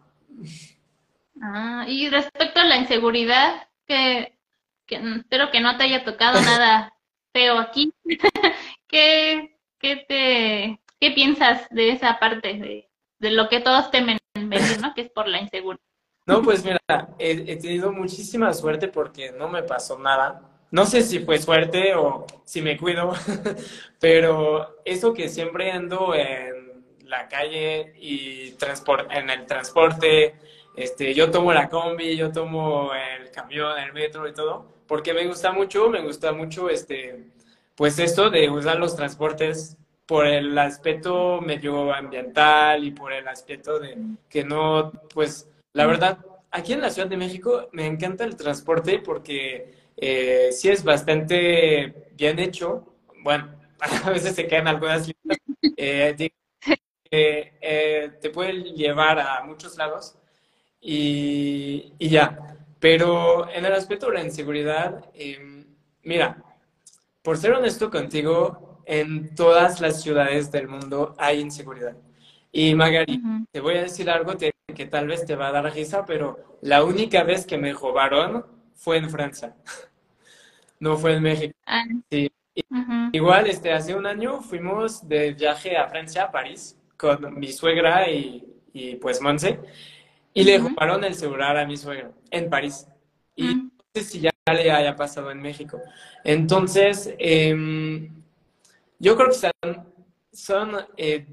[1.40, 4.36] Ah, y respecto a la inseguridad, que,
[4.86, 6.92] espero que no te haya tocado nada
[7.32, 7.92] feo aquí.
[8.88, 12.90] ¿Qué, qué, te, ¿Qué piensas de esa parte, de,
[13.20, 14.92] de lo que todos temen venir, ¿no?
[14.94, 15.84] que es por la inseguridad?
[16.26, 16.80] No, pues mira,
[17.18, 20.42] he, tenido muchísima suerte porque no me pasó nada.
[20.70, 23.12] No sé si fue suerte o si me cuido,
[24.00, 26.69] pero eso que siempre ando en
[27.10, 28.54] la calle y
[29.10, 30.34] en el transporte,
[30.76, 35.26] este, yo tomo la combi, yo tomo el camión, el metro y todo, porque me
[35.26, 37.26] gusta mucho, me gusta mucho, este,
[37.74, 43.96] pues esto de usar los transportes por el aspecto medioambiental y por el aspecto de
[44.28, 46.18] que no, pues la verdad,
[46.50, 52.12] aquí en la Ciudad de México me encanta el transporte porque eh, sí es bastante
[52.14, 52.86] bien hecho.
[53.22, 53.54] Bueno,
[54.04, 55.40] a veces se quedan algunas líneas.
[55.76, 56.30] Eh,
[57.10, 60.16] eh, te puede llevar a muchos lados
[60.80, 62.56] y, y, ya.
[62.78, 65.66] Pero en el aspecto de la inseguridad, em,
[66.02, 66.42] mira,
[67.22, 71.96] por ser honesto contigo, en todas las ciudades del mundo hay inseguridad.
[72.52, 73.20] Y Magari,
[73.52, 76.82] te voy a decir algo que tal vez te va a dar risa, pero la
[76.82, 78.44] única vez que me robaron
[78.74, 79.54] fue en Francia.
[80.80, 81.54] no fue en México.
[81.66, 81.84] Ah.
[82.10, 82.32] Sí.
[83.12, 88.10] Igual, este, hace un año fuimos de viaje a Francia, a París, con mi suegra
[88.10, 89.58] y, y pues Monse,
[90.34, 92.86] y le robaron el celular a mi suegra en París.
[93.34, 95.80] Y no sé si ya le haya pasado en México.
[96.24, 98.22] Entonces, em,
[98.98, 99.86] yo creo que son,
[100.30, 101.26] son eh,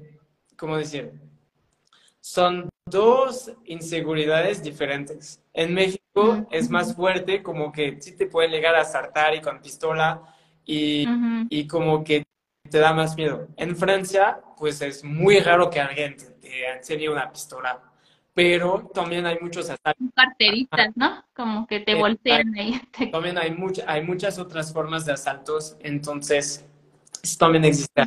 [0.56, 1.12] ¿cómo decir?
[2.20, 5.42] Son dos inseguridades diferentes.
[5.52, 9.60] En México es más fuerte, como que sí te pueden llegar a saltar y con
[9.60, 10.22] pistola
[10.64, 11.06] y,
[11.48, 12.24] y, como que
[12.70, 13.48] te da más miedo.
[13.56, 17.80] En Francia, pues es muy raro que alguien te, enseñe una pistola,
[18.34, 20.08] pero también hay muchos asaltos.
[20.14, 21.24] Carteritas, ¿no?
[21.34, 22.80] Como que te voltean ahí.
[23.12, 26.64] También hay, hay muchas otras formas de asaltos, entonces
[27.38, 28.02] también existe.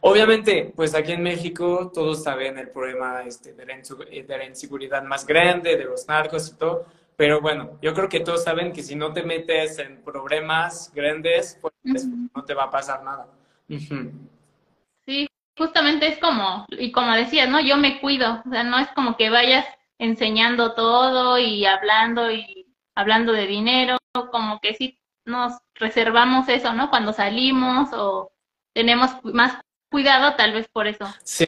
[0.00, 5.76] Obviamente, pues aquí en México todos saben el problema este, de, la inseguridad más grande,
[5.76, 9.12] de los narcos y todo, pero bueno, yo creo que todos saben que si no
[9.12, 13.26] te metes en problemas grandes, pues no te va a pasar nada.
[15.06, 17.60] Sí, justamente es como, y como decías, ¿no?
[17.60, 19.66] Yo me cuido, o sea, no es como que vayas
[19.98, 23.98] enseñando todo y hablando y hablando de dinero,
[24.30, 26.90] como que sí nos reservamos eso, ¿no?
[26.90, 28.32] Cuando salimos o
[28.74, 31.06] tenemos más cuidado, tal vez por eso.
[31.24, 31.46] Sí.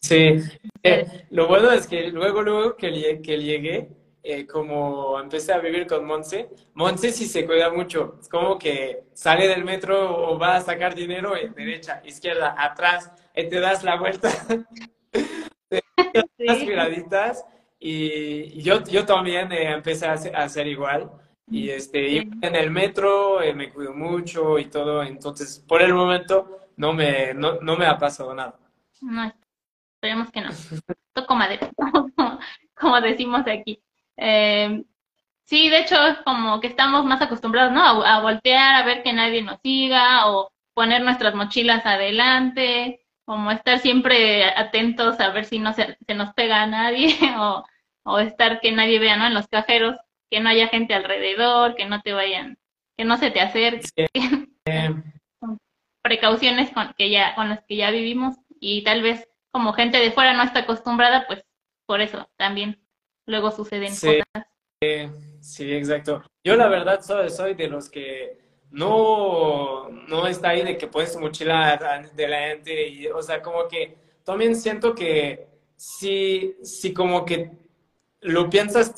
[0.00, 0.36] sí.
[0.82, 3.90] Eh, lo bueno es que luego, luego que, que llegué,
[4.26, 8.16] eh, como empecé a vivir con Monse, Monse sí se cuida mucho.
[8.18, 13.46] Es como que sale del metro o va a sacar dinero, derecha, izquierda, atrás, y
[13.50, 14.30] te das la vuelta.
[15.68, 15.82] te
[16.38, 17.44] das cuidaditas.
[17.78, 21.10] Y yo, yo también eh, empecé a hacer igual.
[21.50, 26.70] Y este, en el metro eh, me cuido mucho y todo, entonces por el momento
[26.78, 28.58] no me, no, no me ha pasado nada.
[29.02, 29.30] No,
[29.96, 30.48] esperemos que no.
[31.12, 31.70] Toco madera,
[32.74, 33.82] como decimos aquí.
[34.16, 34.84] Eh,
[35.44, 37.82] sí, de hecho, como que estamos más acostumbrados, ¿no?
[37.82, 43.78] A, voltear, a ver que nadie nos siga, o poner nuestras mochilas adelante, como estar
[43.78, 47.64] siempre atentos a ver si no se, se nos pega a nadie, o,
[48.04, 49.26] o estar que nadie vea, ¿no?
[49.26, 49.96] En los cajeros
[50.30, 52.58] que no haya gente alrededor, que no te vayan,
[52.96, 54.08] que no se te acerquen.
[56.02, 60.10] Precauciones con, que ya, con las que ya vivimos y tal vez como gente de
[60.10, 61.44] fuera no está acostumbrada, pues
[61.86, 62.83] por eso también
[63.26, 64.24] luego suceden cosas.
[65.40, 66.22] Sí, exacto.
[66.42, 68.38] Yo la verdad soy, soy de los que
[68.70, 71.78] no, no está ahí de que pones tu mochila
[72.14, 77.52] delante y, o sea, como que también siento que sí, sí como que
[78.20, 78.94] lo piensas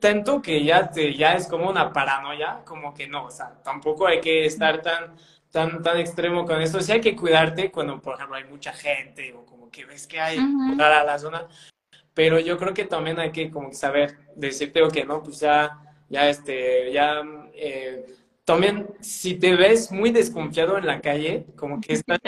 [0.00, 4.06] tanto que ya, te, ya es como una paranoia, como que no, o sea, tampoco
[4.06, 5.16] hay que estar tan,
[5.50, 6.80] tan, tan extremo con eso.
[6.80, 10.20] Sí hay que cuidarte cuando, por ejemplo, hay mucha gente o como que ves que
[10.20, 11.48] hay uh a la zona,
[12.14, 16.28] pero yo creo que también hay que como saber decirte, ok, no, pues ya, ya,
[16.28, 17.22] este, ya,
[17.54, 18.04] eh,
[18.44, 22.18] también si te ves muy desconfiado en la calle, como que estás,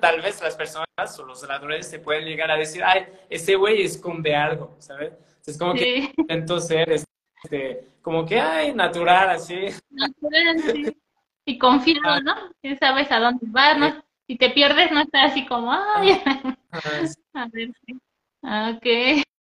[0.00, 3.82] tal vez las personas o los ladrones se pueden llegar a decir, ay, ese güey
[3.82, 5.12] esconde algo, ¿sabes?
[5.46, 9.66] Es como que intento ser, este, como que, ay, natural, así.
[9.90, 10.96] Natural, sí.
[11.44, 12.20] Y confiado.
[12.20, 12.34] ¿no?
[12.62, 14.04] Y sabes a dónde vas, ¿no?
[14.28, 16.22] Si te pierdes, no estás así como, ay.
[17.34, 17.98] a ver, sí.
[18.42, 18.86] Ok.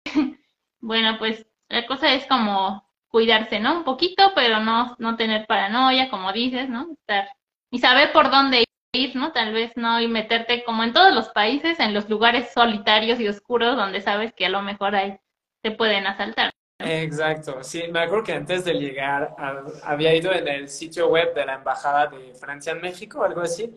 [0.81, 3.79] Bueno, pues la cosa es como cuidarse, ¿no?
[3.79, 6.87] Un poquito, pero no, no tener paranoia, como dices, ¿no?
[6.93, 7.27] Estar,
[7.69, 9.31] y saber por dónde ir, ¿no?
[9.33, 13.27] Tal vez no y meterte como en todos los países, en los lugares solitarios y
[13.27, 15.19] oscuros donde sabes que a lo mejor ahí
[15.61, 16.51] te pueden asaltar.
[16.79, 19.35] Exacto, sí, me acuerdo que antes de llegar
[19.83, 23.69] había ido en el sitio web de la Embajada de Francia en México, algo así,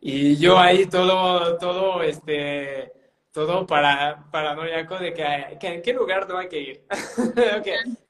[0.00, 2.90] y yo ahí todo, todo, este,
[3.32, 6.84] todo para paranoiaco de que, en qué lugar no hay que ir.
[7.58, 7.66] ok,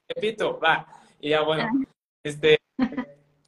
[0.07, 0.87] repito, va.
[1.19, 1.69] Y ya bueno,
[2.23, 2.57] este,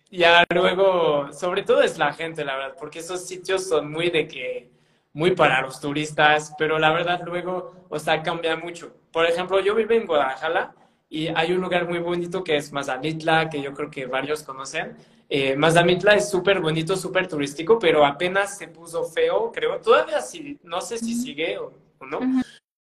[0.09, 4.27] ya luego, sobre todo es la gente, la verdad, porque esos sitios son muy de
[4.27, 4.71] que,
[5.13, 8.95] muy para los turistas, pero la verdad luego, o sea, cambia mucho.
[9.11, 10.73] Por ejemplo, yo vivo en Guadalajara
[11.13, 14.97] y hay un lugar muy bonito que es Mazamitla, que yo creo que varios conocen.
[15.29, 19.79] Eh, Mazamitla es súper bonito, súper turístico, pero apenas se puso feo, creo.
[19.79, 21.71] Todavía sí, no sé si sigue o,
[22.01, 22.19] no,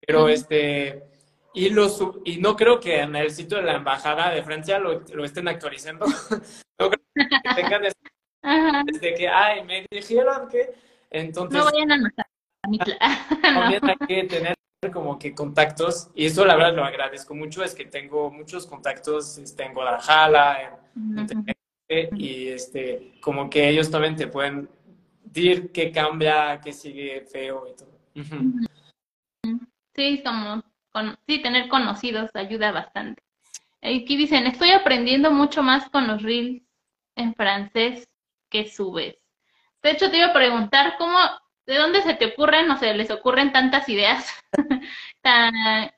[0.06, 1.04] pero este,
[1.54, 1.88] y, lo,
[2.26, 5.48] y no creo que en el sitio de la Embajada de Francia lo, lo estén
[5.48, 6.06] actualizando.
[6.80, 7.84] no creo que tengan
[8.88, 10.74] desde que, ay, me dijeron que,
[11.12, 11.58] entonces...
[11.58, 12.98] No vayan a Mazamitla.
[14.02, 14.58] Hay que tener
[14.94, 19.38] como que contactos, y eso la verdad lo agradezco mucho, es que tengo muchos contactos
[19.40, 20.80] este, en Guadalajara,
[21.90, 24.70] y este, como que ellos también te pueden
[25.24, 27.98] decir qué cambia, qué sigue feo y todo.
[29.96, 30.64] Sí, como,
[31.28, 33.24] sí, tener conocidos ayuda bastante.
[33.82, 36.62] Aquí dicen, estoy aprendiendo mucho más con los reels
[37.16, 38.08] en francés
[38.50, 39.18] que subes.
[39.82, 41.18] De hecho, te iba a preguntar, ¿cómo,
[41.68, 44.26] ¿de dónde se te ocurren, o se les ocurren tantas ideas
[45.22, 45.54] tan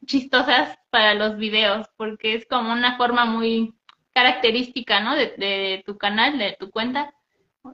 [0.05, 1.87] chistosas para los videos?
[1.95, 3.75] Porque es como una forma muy
[4.11, 5.15] característica, ¿no?
[5.15, 7.13] De, tu canal, de tu cuenta.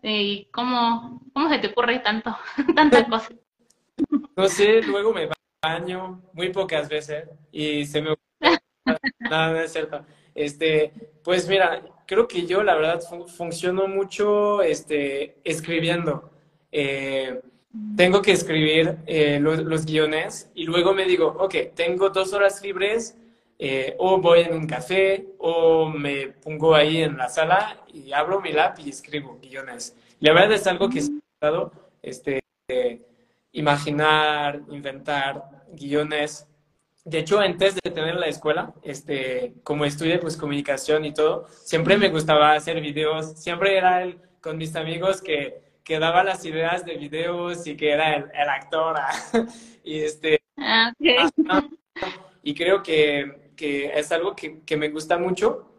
[0.04, 2.38] ¿Y cómo, cómo se te ocurre tanto,
[2.76, 3.30] tanta cosa?
[4.36, 5.30] No sé, luego me
[5.64, 8.60] baño muy pocas veces y se me ocurre.
[9.20, 10.06] Nada, no es cierto.
[10.36, 10.92] Este,
[11.24, 13.00] pues mira, creo que yo la verdad
[13.38, 16.30] funciono mucho este, escribiendo.
[16.72, 17.40] Eh,
[17.96, 23.18] tengo que escribir eh, los, guiones y luego me digo, ok, tengo dos horas libres,
[23.58, 28.42] eh, o voy en un café, o me pongo ahí en la sala y abro
[28.42, 29.96] mi lápiz y escribo guiones.
[30.20, 32.42] la verdad es algo que he estado, este,
[33.52, 36.48] imaginar, inventar guiones.
[37.06, 41.98] De hecho, antes de tener la escuela, este, como estudié pues comunicación y todo, siempre
[41.98, 46.84] me gustaba hacer videos, siempre era el, con mis amigos que que daba las ideas
[46.84, 48.96] de videos y que era el, actor.
[48.98, 49.14] Ah,
[49.84, 50.42] y este.
[50.58, 50.92] Ah,
[52.44, 55.72] y creo que, que, es algo que, que, me gusta mucho,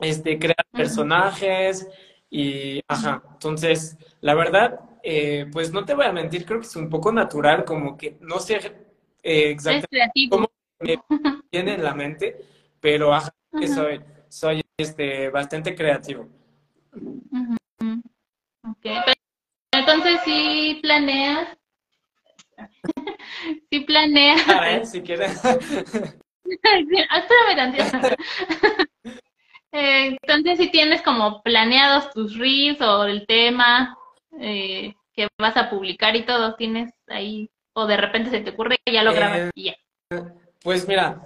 [0.00, 1.88] este, crear personajes
[2.28, 6.76] y, ajá, entonces, la verdad, eh, pues no te voy a mentir, creo que es
[6.76, 8.56] un poco natural, como que no sé
[9.22, 10.98] eh, exactamente cómo me
[11.52, 12.44] viene en la mente,
[12.80, 16.28] pero ajá, que soy, soy este, bastante creativo.
[18.78, 19.14] Okay.
[19.94, 21.48] Entonces, si planeas,
[23.70, 24.48] si planeas.
[24.48, 25.40] A ver, si quieres.
[26.44, 27.06] Espérame
[29.72, 33.96] Entonces, si tienes como planeados tus reels o el tema
[34.40, 38.76] eh, que vas a publicar y todo, tienes ahí, o de repente se te ocurre
[38.84, 39.76] y ya lo grabas y ya.
[40.60, 41.22] Pues mira,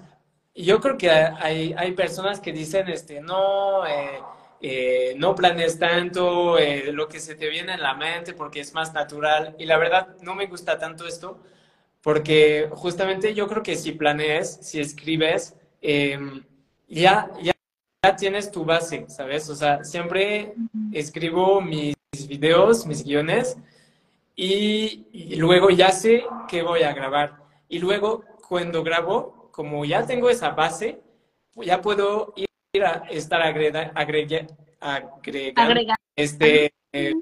[0.55, 4.21] yo creo que hay, hay personas que dicen, este, no, eh,
[4.61, 8.75] eh, no planees tanto eh, lo que se te viene en la mente porque es
[8.75, 9.55] más natural.
[9.59, 11.41] Y la verdad, no me gusta tanto esto
[12.03, 16.45] porque justamente yo creo que si planees, si escribes, em,
[16.89, 17.53] ya, ya,
[18.17, 19.49] tienes tu base, ¿sabes?
[19.51, 20.55] O sea, siempre
[20.93, 21.95] escribo mis
[22.29, 23.59] videos, mis guiones
[24.35, 27.37] y, y luego ya sé qué voy a grabar.
[27.69, 31.01] Y luego, cuando grabo, como ya tengo esa base,
[31.57, 34.55] ya puedo ir a estar agrega, agregando
[36.17, 37.15] este, eh,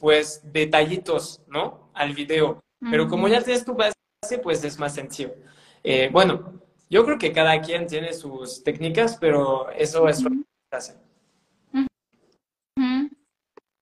[0.00, 1.90] pues detallitos, ¿no?
[1.94, 2.62] Al video.
[2.90, 3.94] Pero como ya tienes tu base,
[4.42, 5.34] pues es más sencillo.
[5.82, 10.36] Eh, bueno, yo creo que cada quien tiene sus técnicas, pero eso es lo que
[10.70, 10.98] hace.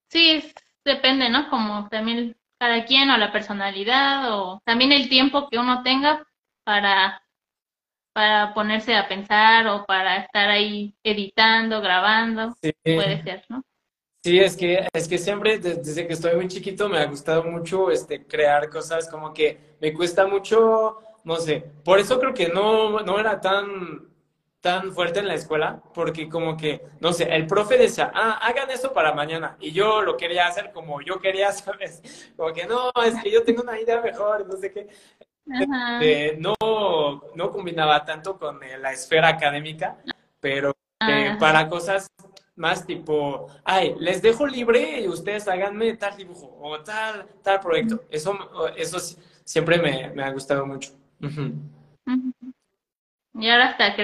[0.09, 0.53] Sí,
[0.85, 1.49] depende, ¿no?
[1.49, 6.25] Como también cada quien o la personalidad o también el tiempo que uno tenga
[6.64, 7.23] para
[8.13, 13.63] para ponerse a pensar o para estar ahí editando, grabando, puede ser, ¿no?
[14.25, 17.91] Sí, es que, es que siempre desde que estoy muy chiquito me ha gustado mucho
[17.91, 23.01] este, crear cosas, como que me cuesta mucho, no sé, por eso creo que no,
[23.01, 24.13] no era tan,
[24.61, 28.71] tan fuerte en la escuela, porque como que, no sé, el profe decía, ah, hagan
[28.71, 32.33] eso para mañana, y yo lo quería hacer como yo quería, ¿sabes?
[32.37, 34.87] Como que no, es que yo tengo una idea mejor, no sé qué.
[35.47, 36.55] Este, no,
[37.34, 39.97] no combinaba tanto con la esfera académica,
[40.40, 40.72] pero
[41.09, 42.07] eh, para cosas
[42.55, 48.05] más tipo, ay, les dejo libre y ustedes háganme tal dibujo o tal, tal proyecto.
[48.11, 48.38] Eso,
[48.76, 48.99] eso
[49.45, 50.93] siempre me, ha gustado mucho.
[53.34, 53.97] Y ahora hasta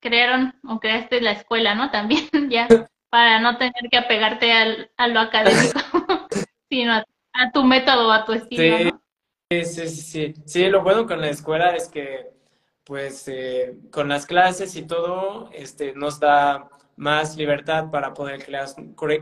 [0.00, 1.90] crearon o creaste la escuela, ¿no?
[1.90, 2.66] También ya,
[3.10, 5.80] para no tener que apegarte al, a lo académico,
[6.70, 8.99] sino a, tu método, a tu estilo, sí, ¿no?
[9.52, 10.34] Sí, sí, sí.
[10.44, 12.28] Sí, lo bueno con la escuela es que,
[12.84, 18.68] pues, eh, con las clases y todo, este, nos da más libertad para poder crear,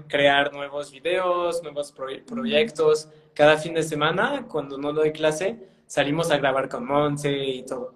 [0.07, 3.09] crear nuevos videos, nuevos proyectos.
[3.35, 7.95] Cada fin de semana, cuando no doy clase, salimos a grabar con Monse y todo.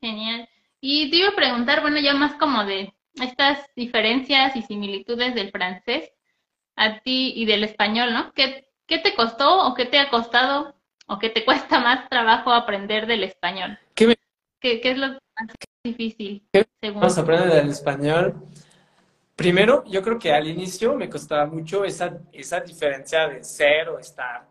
[0.00, 0.48] Genial.
[0.80, 5.50] Y te iba a preguntar, bueno, ya más como de estas diferencias y similitudes del
[5.50, 6.12] francés
[6.76, 8.30] a ti y del español, ¿no?
[8.32, 10.74] ¿Qué, qué te costó o qué te ha costado
[11.06, 13.78] o qué te cuesta más trabajo aprender del español?
[13.94, 14.16] ¿Qué,
[14.60, 15.20] ¿Qué, qué es lo más
[15.84, 16.46] difícil.
[16.82, 18.34] Vamos a aprender del español.
[19.34, 23.98] Primero, yo creo que al inicio me costaba mucho esa, esa diferencia de ser o
[23.98, 24.48] estar.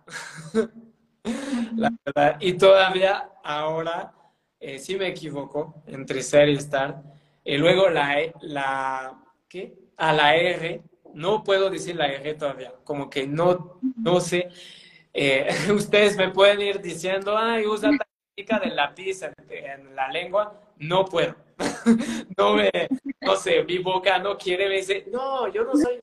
[1.76, 2.38] la verdad.
[2.40, 4.14] Y todavía ahora
[4.60, 7.02] eh, sí me equivoco entre ser y estar.
[7.44, 9.74] Y luego la, la, ¿qué?
[9.98, 10.82] A la R,
[11.16, 14.50] no puedo decir la R todavía, como que no, no sé.
[15.14, 18.06] Eh, ustedes me pueden ir diciendo, ay, usa la
[18.36, 21.36] técnica del lápiz en la lengua, no puedo.
[22.38, 22.70] no me,
[23.22, 26.00] no sé, mi boca no quiere, me dice, no, yo no soy.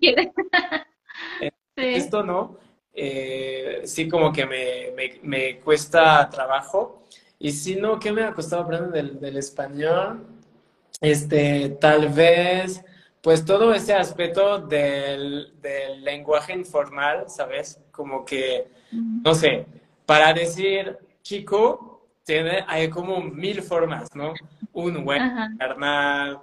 [1.76, 2.58] Esto no.
[2.92, 7.04] Eh, sí, como que me, me, cuesta trabajo.
[7.38, 10.26] Y si no, ¿qué me ha costado aprender del, español?
[11.00, 12.82] Este, tal vez,
[13.26, 17.82] pues todo ese aspecto del, del lenguaje informal, ¿sabes?
[17.90, 19.66] Como que, no sé,
[20.06, 24.32] para decir chico, tiene, hay como mil formas, ¿no?
[24.72, 26.38] Un buen carnal,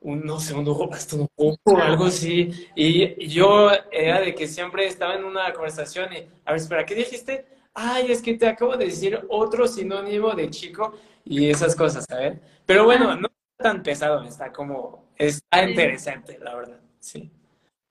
[0.00, 2.50] un, no sé, un ojo bastante poco, algo así.
[2.74, 6.96] Y yo era de que siempre estaba en una conversación y, a ver, espera, ¿qué
[6.96, 7.46] dijiste?
[7.72, 10.92] Ay, es que te acabo de decir otro sinónimo de chico
[11.24, 12.40] y esas cosas, ¿sabes?
[12.64, 17.30] Pero bueno, no está tan pesado, está como, está interesante, la verdad, sí.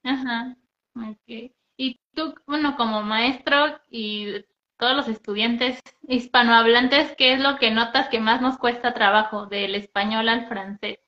[0.04, 0.56] Ajá,
[0.96, 1.52] ok.
[1.78, 4.46] Y tú, bueno, como maestro y
[4.78, 9.76] todos los estudiantes hispanohablantes, ¿qué es lo que notas que más nos cuesta trabajo del
[9.76, 11.00] español al francés?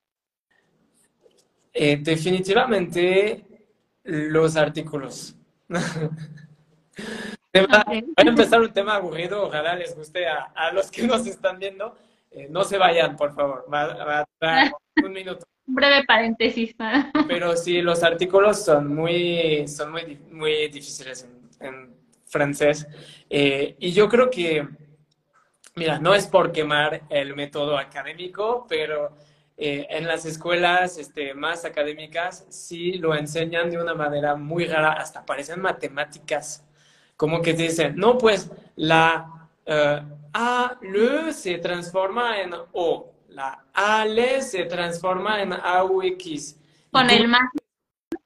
[1.73, 3.45] Eh, definitivamente
[4.03, 5.35] los artículos.
[7.53, 7.67] Voy
[8.17, 11.95] a empezar un tema aburrido, ojalá les guste a, los que nos están viendo.
[12.31, 14.71] Eh, no se vayan, por favor, va, a
[15.03, 15.45] un minuto.
[15.67, 16.75] Breve paréntesis.
[17.27, 21.27] Pero sí, los artículos son muy, son muy, muy difíciles
[21.59, 21.93] en
[22.25, 22.87] francés.
[23.29, 24.67] Eh, y yo creo que,
[25.75, 29.15] mira, no es por quemar el método académico, pero
[29.57, 34.93] eh, en las escuelas este, más académicas sí lo enseñan de una manera muy rara,
[34.93, 36.63] hasta parecen matemáticas.
[37.15, 44.05] Como que dicen, no, pues la uh, A, le se transforma en O, la A,
[44.05, 46.59] le se transforma en A, U, X.
[46.91, 47.49] Con el más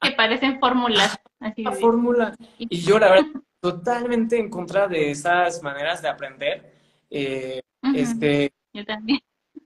[0.01, 1.19] que parecen fórmulas.
[1.39, 2.35] Así la fórmula.
[2.57, 6.73] Y yo, la verdad, totalmente en contra de esas maneras de aprender.
[7.09, 7.61] Eh,
[7.95, 9.19] este, Yo también.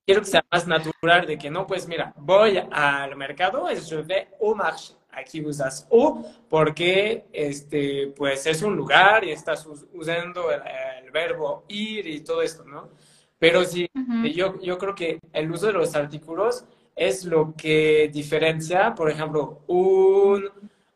[0.06, 4.02] Quiero que sea más natural de que no, pues mira, voy al mercado, es je
[4.04, 4.94] vais au marché.
[5.12, 12.06] Aquí usas o porque este, pues es un lugar y estás usando el, verbo ir
[12.06, 12.90] y todo esto, ¿no?
[13.38, 13.90] Pero sí,
[14.34, 16.66] yo, yo creo que el uso de los artículos
[16.96, 20.50] es lo que diferencia, por ejemplo, un,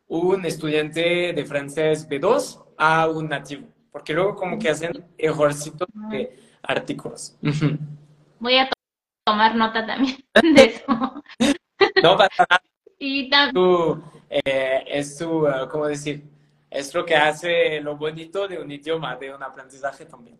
[0.08, 6.36] un estudiante de francés B2 a un nativo, porque luego como que hacen errorcitos de
[6.62, 7.36] artículos.
[8.38, 8.70] Voy a
[9.24, 10.16] tomar nota también
[10.54, 11.22] de eso.
[12.02, 12.62] no pasa nada.
[12.98, 14.02] Y también...
[14.30, 16.22] Eh, es su, eh, ¿cómo decir?
[16.70, 20.38] Es lo que hace lo bonito de un idioma, de un aprendizaje también.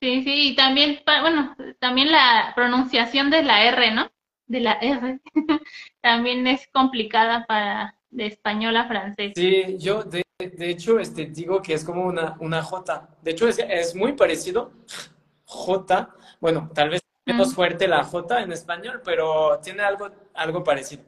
[0.00, 4.10] Sí, sí, y también, bueno, también la pronunciación de la R, ¿no?
[4.46, 5.20] De la R,
[6.00, 9.32] también es complicada para, de español a francés.
[9.34, 13.08] Sí, yo de, de hecho este, digo que es como una, una J.
[13.22, 14.72] De hecho es, es muy parecido.
[15.44, 21.04] J, bueno, tal vez menos fuerte la J en español, pero tiene algo, algo parecido.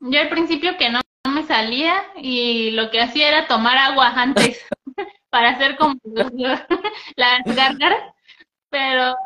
[0.00, 1.00] Yo al principio que no,
[1.32, 4.64] me salía y lo que hacía era tomar agua antes
[5.30, 5.94] para hacer como
[7.16, 8.14] las gárgaras,
[8.68, 9.16] pero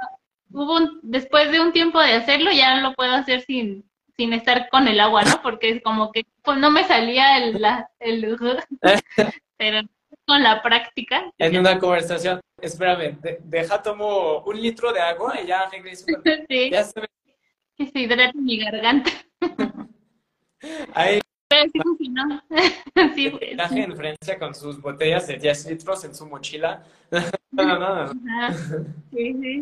[0.53, 4.69] hubo un, después de un tiempo de hacerlo ya lo puedo hacer sin, sin estar
[4.69, 5.43] con el agua, ¿no?
[5.43, 8.37] Porque es como que pues, no me salía el, la, el
[9.57, 9.81] pero
[10.27, 11.31] con la práctica.
[11.39, 16.07] En una conversación, espérame, deja tomo un litro de agua y ya regreso.
[16.49, 16.71] sí.
[16.71, 17.01] Ya se,
[17.77, 19.11] que se hidrata mi garganta.
[20.95, 21.21] Ahí.
[21.73, 21.81] Sí
[23.15, 26.83] sí, viaje en Francia con sus botellas de 10 litros en su mochila.
[27.53, 28.13] no, no.
[29.11, 29.61] Sí, sí.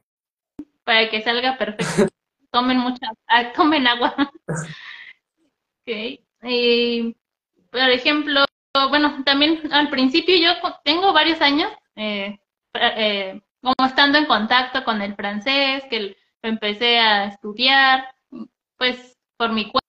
[0.85, 2.09] Para que salga perfecto.
[2.51, 4.15] Tomen mucha, ah, tomen agua.
[4.49, 6.21] ok.
[6.45, 7.17] Y,
[7.71, 8.45] por ejemplo,
[8.91, 10.53] bueno, también al principio yo
[10.85, 12.39] tengo varios años eh,
[12.75, 18.15] eh, como estando en contacto con el francés, que empecé a estudiar,
[18.77, 19.83] pues por mi cuenta,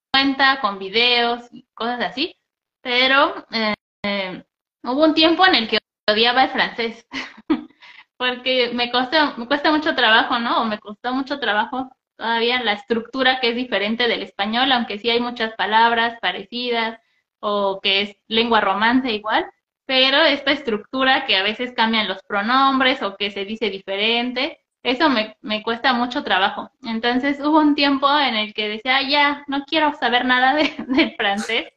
[0.61, 2.35] con videos y cosas así,
[2.81, 4.43] pero eh,
[4.83, 7.05] hubo un tiempo en el que odiaba el francés,
[8.17, 10.61] porque me cuesta, me cuesta mucho trabajo, ¿no?
[10.61, 15.09] O me costó mucho trabajo todavía la estructura que es diferente del español, aunque sí
[15.09, 16.99] hay muchas palabras parecidas
[17.39, 19.45] o que es lengua romance igual,
[19.85, 25.09] pero esta estructura que a veces cambian los pronombres o que se dice diferente, eso
[25.09, 26.69] me, me cuesta mucho trabajo.
[26.83, 31.15] Entonces hubo un tiempo en el que decía, ya, no quiero saber nada de, del
[31.15, 31.67] francés,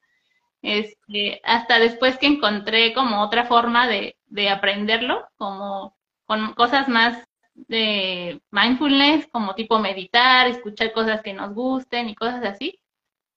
[0.63, 7.23] este, hasta después que encontré como otra forma de, de aprenderlo, como con cosas más
[7.55, 12.81] de mindfulness, como tipo meditar, escuchar cosas que nos gusten y cosas así.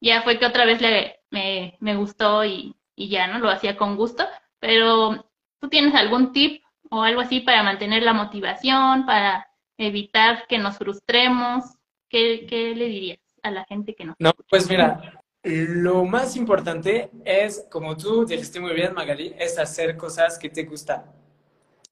[0.01, 3.39] Ya fue que otra vez le, me, me gustó y, y ya, ¿no?
[3.39, 4.25] Lo hacía con gusto.
[4.59, 9.48] Pero, ¿tú tienes algún tip o algo así para mantener la motivación, para
[9.79, 11.63] evitar que nos frustremos?
[12.07, 14.15] ¿Qué, qué le dirías a la gente que no?
[14.19, 19.97] No, pues mira, lo más importante es, como tú dijiste muy bien, Magali, es hacer
[19.97, 21.05] cosas que te gustan.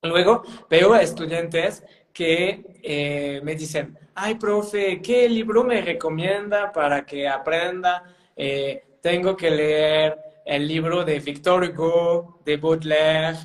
[0.04, 1.84] Luego veo a estudiantes
[2.14, 8.04] que eh, me dicen, ay, profe, ¿qué libro me recomienda para que aprenda?
[8.36, 13.38] Eh, tengo que leer el libro de Victor Hugo, de Baudelaire.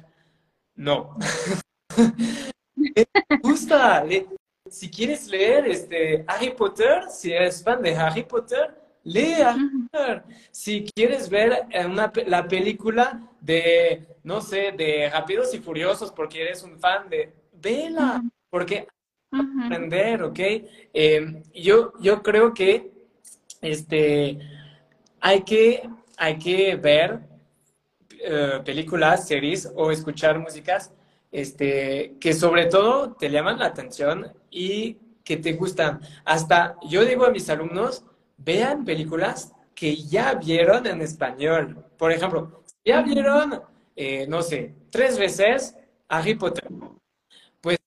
[0.74, 1.16] No.
[2.94, 4.04] me gusta.
[4.68, 8.74] Si quieres leer este, Harry Potter, si eres fan de Harry Potter,
[9.04, 10.22] lee Harry Potter.
[10.50, 16.62] Si quieres ver una, la película de, no sé, de Rápidos y Furiosos porque eres
[16.62, 18.88] un fan de, vela, porque
[19.30, 20.38] aprender, ¿ok?
[20.38, 22.90] Eh, yo, yo creo que
[23.60, 24.38] este,
[25.20, 25.88] hay que
[26.22, 27.20] hay que ver
[28.20, 30.92] eh, películas, series o escuchar músicas
[31.32, 36.00] este, que sobre todo te llaman la atención y que te gustan.
[36.24, 38.04] Hasta yo digo a mis alumnos,
[38.36, 41.84] vean películas que ya vieron en español.
[41.96, 43.62] Por ejemplo, ya vieron,
[43.96, 45.76] eh, no sé, tres veces
[46.08, 46.68] Harry Potter.
[47.60, 47.78] Pues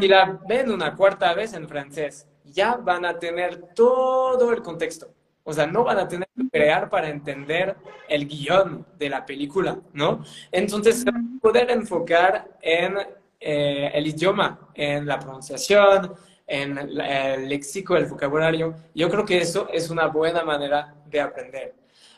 [0.00, 5.12] si la ven una cuarta vez en francés, ya van a tener todo el contexto.
[5.48, 7.76] O sea, no van a tener que crear para entender
[8.08, 10.24] el guion de la película, ¿no?
[10.50, 11.04] Entonces,
[11.40, 12.98] poder enfocar en
[13.38, 16.14] eh, el idioma, en la pronunciación,
[16.48, 18.74] en el léxico, el vocabulario.
[18.92, 21.74] Yo creo que eso es una buena manera de aprender.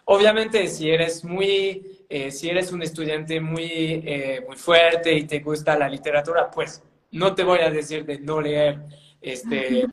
[0.06, 5.40] Obviamente, si eres muy, eh, si eres un estudiante muy, eh, muy fuerte y te
[5.40, 8.78] gusta la literatura, pues no te voy a decir de no leer
[9.20, 9.86] este,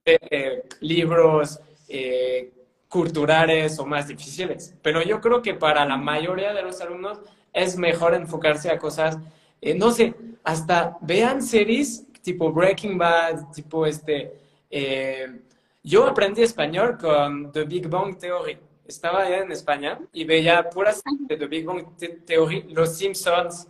[0.79, 1.59] libros
[2.95, 4.73] culturales o más difíciles.
[4.81, 7.19] Pero yo creo que para la mayoría de los alumnos
[7.51, 9.17] es mejor enfocarse a cosas,
[9.59, 10.15] eh, no sé,
[10.45, 14.39] hasta vean series tipo Breaking Bad, tipo este...
[14.69, 15.41] Eh,
[15.83, 18.57] yo aprendí español con The Big Bang Theory.
[18.87, 21.85] Estaba allá en España y veía puras de The Big Bang
[22.25, 23.67] Theory, Los Simpsons.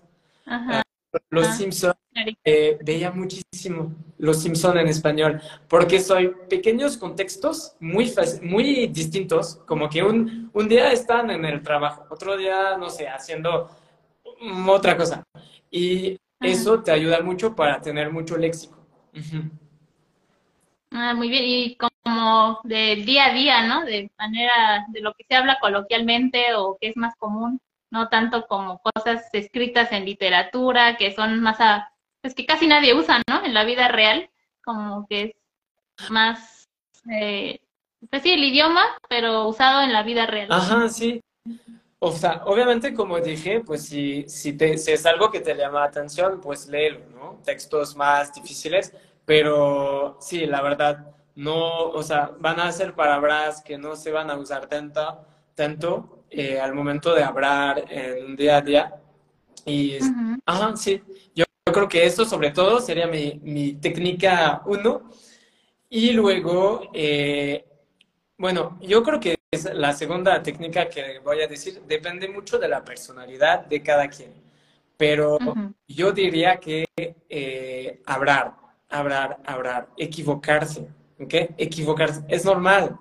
[1.29, 1.95] Los Simpsons
[2.43, 9.89] eh, veía muchísimo Los Simpson en español, porque soy pequeños contextos muy, muy distintos, como
[9.89, 13.69] que un, un día están en el trabajo, otro día, no sé, haciendo
[14.67, 15.23] otra cosa.
[15.69, 18.77] Y eso te ayuda mucho para tener mucho léxico.
[20.91, 23.83] Ah, muy bien, y como del día a día, ¿no?
[23.83, 27.59] De manera, de lo que se habla coloquialmente o que es más común,
[27.95, 31.89] no tanto como cosas escritas en literatura, que son más a,
[32.21, 33.45] es que casi nadie usa, ¿no?
[33.45, 34.29] En la vida real,
[34.63, 35.37] como que
[35.97, 36.67] es más,
[37.09, 37.61] eh,
[38.09, 40.49] pues sí, el idioma, pero usado en la vida real.
[40.51, 41.21] Ajá, sí.
[41.99, 45.79] O sea, obviamente, como dije, pues si, si, te, si es algo que te llama
[45.79, 47.39] la atención, pues léelo, ¿no?
[47.45, 48.93] Textos más difíciles,
[49.23, 54.29] pero sí, la verdad, no, o sea, van a ser palabras que no se van
[54.29, 55.25] a usar tanto,
[55.55, 58.95] tanto eh, al momento de hablar en un día a día.
[59.65, 59.97] Y,
[60.45, 61.01] ajá, sí,
[61.33, 65.09] yo, creo que esto sobre todo sería mi, mi técnica uno.
[65.89, 67.65] Y luego, eh,
[68.37, 72.67] bueno, yo creo que es la segunda técnica que voy a decir, depende mucho de
[72.67, 74.33] la personalidad de cada quien.
[74.97, 75.37] Pero
[75.87, 78.55] yo diría que eh, hablar,
[78.89, 81.33] hablar, hablar, equivocarse, ¿ok?
[81.57, 82.97] Equivocarse, es normal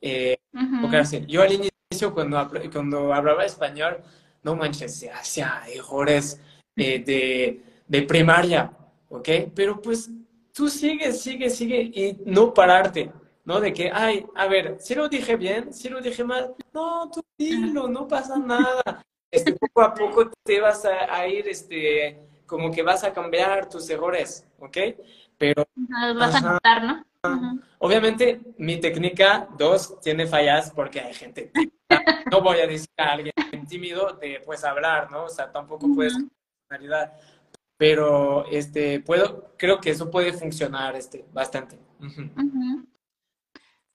[0.00, 1.24] eh, equivocarse.
[1.26, 1.70] Yo al inicio,
[2.14, 3.98] cuando, cuando hablaba español,
[4.42, 6.40] no manches, hacía errores
[6.76, 8.72] eh, de, de primaria,
[9.08, 9.28] ¿ok?
[9.54, 10.10] Pero pues
[10.52, 13.12] tú sigues, sigue, sigue y no pararte,
[13.44, 13.60] ¿no?
[13.60, 17.22] De que, ay, a ver, si lo dije bien, si lo dije mal, no, tú
[17.38, 19.02] dilo, no pasa nada.
[19.30, 23.88] Este, poco a poco te vas a, ir, este, como que vas a cambiar tus
[23.88, 24.76] errores, ¿ok?
[25.38, 25.64] Pero...
[26.16, 27.04] vas a notar, ¿no?
[27.78, 31.50] Obviamente, mi técnica dos tiene fallas porque hay gente.
[32.32, 33.34] No voy a decir a alguien
[33.68, 35.24] tímido de pues hablar, ¿no?
[35.24, 36.14] O sea, tampoco puedes
[36.66, 37.12] personalidad.
[37.76, 41.78] Pero este puedo, creo que eso puede funcionar este bastante.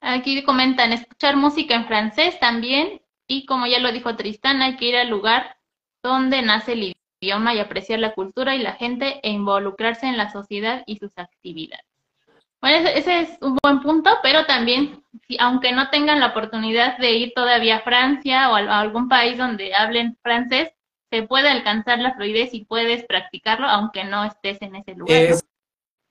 [0.01, 4.85] Aquí comentan escuchar música en francés también y como ya lo dijo Tristán, hay que
[4.85, 5.57] ir al lugar
[6.03, 10.31] donde nace el idioma y apreciar la cultura y la gente e involucrarse en la
[10.31, 11.86] sociedad y sus actividades.
[12.61, 17.11] Bueno, ese, es un buen punto, pero también, si, aunque no tengan la oportunidad de
[17.11, 20.69] ir todavía a Francia o a, algún país donde hablen francés,
[21.11, 25.37] se puede alcanzar la fluidez y puedes practicarlo aunque no estés en ese lugar.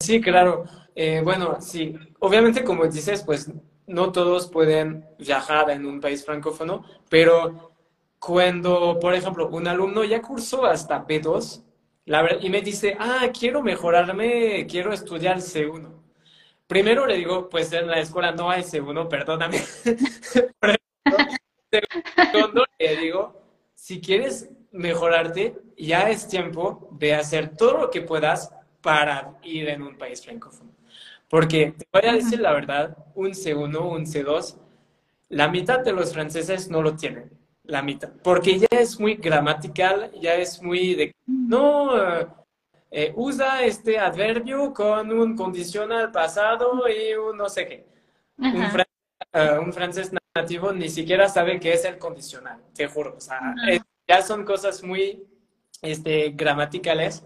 [0.00, 0.64] Sí, claro.
[0.94, 3.50] Eh, bueno, sí, obviamente como dices, pues
[3.86, 7.72] no todos pueden viajar en un país francófono, pero
[8.18, 11.62] cuando, por ejemplo, un alumno ya cursó hasta B2
[12.06, 16.05] la y me dice, ah, quiero mejorarme, quiero estudiar C1.
[16.66, 19.58] Primero le digo, pues en la escuela no hay C1, perdóname.
[22.32, 23.40] Segundo, le digo,
[23.74, 29.82] si quieres mejorarte, ya es tiempo de hacer todo lo que puedas para ir en
[29.82, 30.72] un país francófono.
[31.28, 34.56] Porque te voy a decir la verdad, un C1, un C2,
[35.28, 37.30] la mitad de los franceses no lo tienen,
[37.64, 42.45] la mitad, porque ya es muy gramatical, ya es muy de, no,
[42.90, 47.86] eh, usa este adverbio con un condicional pasado y un no sé qué.
[49.32, 53.14] Eh, un, francés nativo ni siquiera sabe qué es el condicional, te juro.
[53.16, 53.40] O sea,
[54.08, 55.24] ya son cosas muy
[55.82, 57.24] este, gramaticales.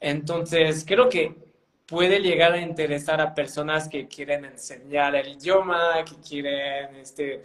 [0.00, 1.34] Entonces, creo que
[1.86, 7.44] puede llegar a interesar a personas que quieren enseñar el idioma, que quieren, este,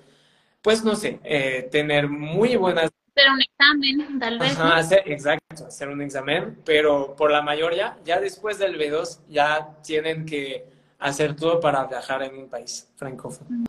[0.61, 2.90] pues no sé, eh, tener muy buenas...
[3.13, 4.57] Hacer un examen, tal vez.
[5.05, 10.65] exacto, hacer un examen, pero por la mayoría, ya después del B2, ya tienen que
[10.97, 13.65] hacer todo para viajar en un país francófono.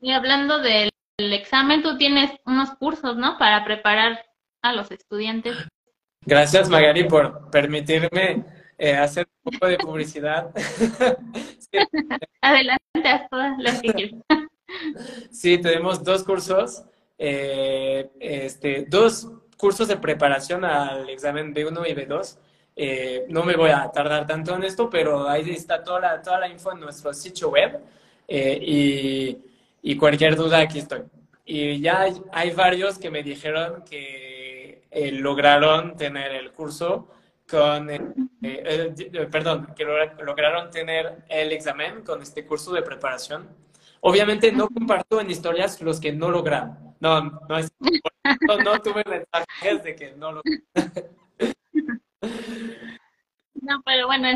[0.00, 3.38] Y hablando del examen, tú tienes unos cursos, ¿no?
[3.38, 4.22] Para preparar
[4.62, 5.56] a los estudiantes.
[6.26, 8.44] Gracias, Magari, por permitirme
[8.76, 10.50] eh, hacer un poco de publicidad.
[12.42, 14.14] Adelante, haz todas las que
[15.30, 16.84] Sí, tenemos dos cursos,
[17.18, 22.38] eh, este, dos cursos de preparación al examen B1 y B2.
[22.76, 26.40] Eh, no me voy a tardar tanto en esto, pero ahí está toda la, toda
[26.40, 27.80] la info en nuestro sitio web
[28.28, 29.36] y,
[29.82, 31.02] y, cualquier duda aquí estoy.
[31.44, 37.08] Y ya hay, hay varios que me dijeron que lograron tener el curso
[37.48, 38.00] con, eh,
[38.42, 43.48] eh, eh, perdón, que lograron tener el examen con este curso de preparación.
[44.00, 46.87] Obviamente no comparto en historias los que no lograron.
[47.00, 47.72] No, no, es,
[48.64, 50.64] no, tuve mensajes de que no lograron.
[53.60, 54.28] No, pero bueno,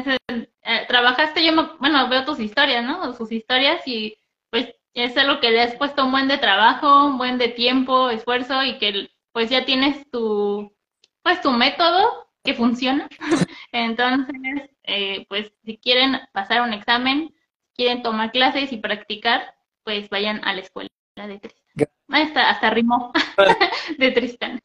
[0.89, 3.15] trabajaste, yo, bueno, veo tus historias, ¿no?
[3.15, 4.19] Sus historias y
[4.51, 8.11] pues es algo que le has puesto un buen de trabajo, un buen de tiempo,
[8.11, 10.75] esfuerzo y que pues ya tienes tu,
[11.23, 13.09] pues tu método que funciona.
[13.73, 17.35] Entonces, eh, pues si quieren pasar un examen,
[17.75, 19.55] quieren tomar clases y practicar,
[19.85, 21.41] pues vayan a la escuela de
[21.75, 21.89] Tristan.
[22.09, 23.12] Hasta, hasta rimó
[23.99, 24.61] de Tristan.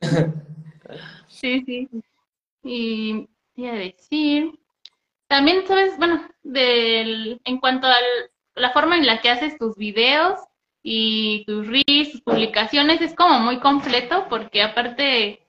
[1.28, 1.90] Sí, sí.
[2.64, 4.60] Y voy a decir,
[5.28, 7.96] también sabes, bueno, del, en cuanto a
[8.56, 10.40] la forma en la que haces tus videos
[10.82, 15.48] y tus reels, tus publicaciones, es como muy completo porque aparte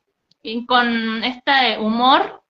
[0.67, 2.43] con este humor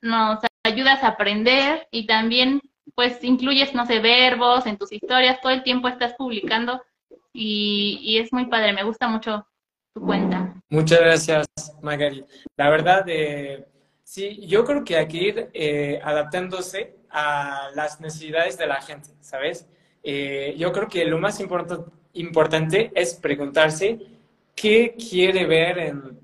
[0.00, 2.60] nos ayudas a aprender y también
[2.94, 6.82] pues incluyes, no sé, verbos en tus historias, todo el tiempo estás publicando
[7.32, 9.46] y, es muy padre, me gusta mucho
[9.94, 10.54] tu cuenta.
[10.68, 11.48] Muchas gracias,
[11.82, 12.24] Magari.
[12.56, 13.66] La verdad, eh,
[14.02, 19.10] sí, yo creo que hay que ir eh, adaptándose a las necesidades de la gente,
[19.20, 19.68] ¿sabes?
[20.02, 21.40] Eh, yo creo que lo más
[22.12, 23.98] importante es preguntarse
[24.54, 26.20] qué quiere ver en,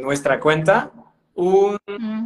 [0.00, 0.90] nuestra cuenta
[1.34, 1.76] un,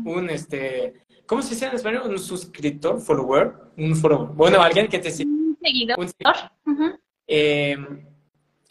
[0.05, 2.03] un, este, ¿cómo se dice en español?
[2.09, 4.29] Un suscriptor, follower, un follower.
[4.35, 5.29] Bueno, alguien que te sigue.
[5.29, 5.97] Un seguidor.
[7.27, 7.77] Eh,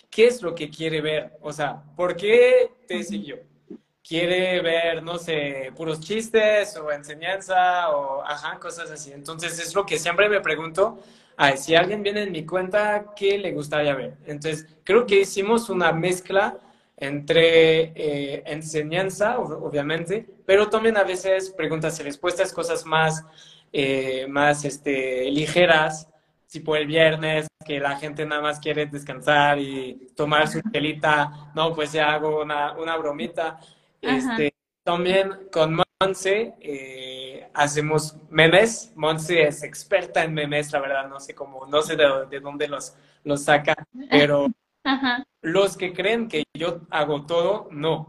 [0.10, 1.38] ¿Qué es lo que quiere ver?
[1.42, 3.40] O sea, ¿por qué te siguió?
[4.12, 9.12] quiere ver, no sé, puros chistes o enseñanza o, ajá, cosas así.
[9.14, 11.00] Entonces es lo que siempre me pregunto,
[11.38, 14.18] ay, si alguien viene en mi cuenta, ¿qué le gustaría ver?
[14.26, 16.58] Entonces creo que hicimos una mezcla
[16.98, 23.24] entre eh, enseñanza, obviamente, pero también a veces preguntas y respuestas, cosas más,
[23.74, 26.08] eh, más este, ligeras,
[26.52, 31.74] tipo el viernes, que la gente nada más quiere descansar y tomar su telita, no,
[31.74, 33.60] pues ya hago una, una bromita.
[34.02, 38.92] Este, también con Monse eh, hacemos memes.
[38.96, 42.96] Monse es experta en memes, la verdad, no sé cómo, no sé de, dónde los,
[43.24, 43.74] los saca,
[44.10, 44.48] pero
[45.42, 48.08] los que creen que yo hago todo, no.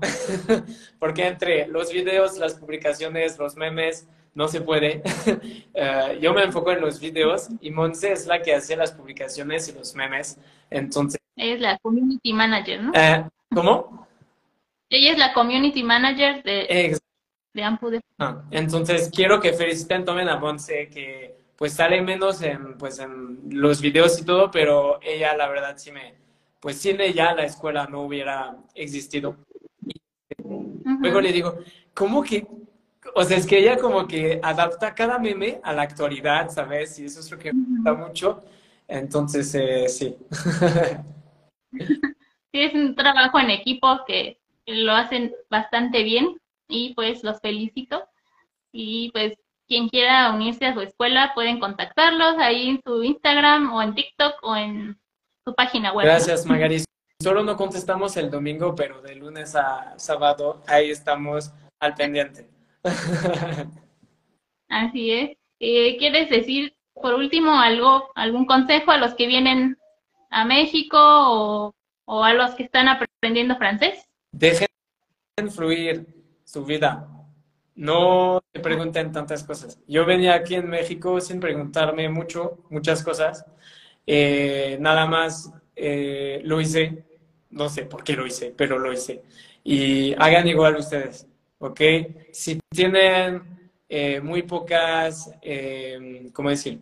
[0.98, 5.02] Porque entre los videos, las publicaciones, los memes, no se puede.
[5.74, 9.68] Eh, yo me enfoco en los videos y Monse es la que hace las publicaciones
[9.68, 10.38] y los memes.
[10.68, 11.18] Entonces.
[11.34, 12.92] Es la community manager, ¿no?
[12.94, 13.24] Eh,
[13.54, 14.06] ¿Cómo?
[14.90, 16.98] Ella es la community manager de,
[17.54, 18.00] de Ampude.
[18.18, 23.38] Ah, entonces, quiero que feliciten también a Monse, que pues sale menos en, pues, en
[23.48, 26.14] los videos y todo, pero ella, la verdad, sí me,
[26.60, 29.36] pues sin ella la escuela no hubiera existido.
[31.00, 31.58] Luego le digo,
[31.94, 32.46] ¿cómo que?
[33.14, 36.98] O sea, es que ella como que adapta cada meme a la actualidad, ¿sabes?
[36.98, 38.44] Y eso es lo que me gusta mucho.
[38.88, 40.16] Entonces, eh, sí.
[41.72, 41.88] sí,
[42.52, 46.36] es un trabajo en equipo que lo hacen bastante bien
[46.68, 48.04] y pues los felicito.
[48.72, 49.34] Y pues
[49.68, 54.34] quien quiera unirse a su escuela pueden contactarlos ahí en su Instagram o en TikTok
[54.42, 54.98] o en
[55.44, 56.06] su página web.
[56.06, 56.84] Gracias, Magaris.
[57.22, 62.51] Solo no contestamos el domingo, pero de lunes a sábado ahí estamos al pendiente.
[64.68, 65.36] Así es.
[65.60, 69.78] Eh, ¿Quieres decir, por último, algo, algún consejo a los que vienen
[70.30, 71.74] a México o,
[72.04, 74.08] o a los que están aprendiendo francés?
[74.32, 74.68] Dejen
[75.50, 76.06] fluir
[76.44, 77.08] su vida.
[77.74, 79.78] No te pregunten tantas cosas.
[79.86, 83.46] Yo venía aquí en México sin preguntarme mucho, muchas cosas.
[84.06, 87.04] Eh, nada más eh, lo hice.
[87.50, 89.22] No sé por qué lo hice, pero lo hice.
[89.64, 91.28] Y hagan igual ustedes,
[91.62, 91.80] ¿ok?
[92.32, 93.42] Si tienen
[93.88, 95.30] eh, muy pocas,
[96.32, 96.80] ¿cómo decir?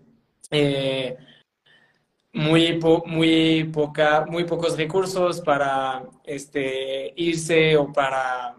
[2.33, 8.57] muy, muy, poca, muy pocos recursos para este, irse o para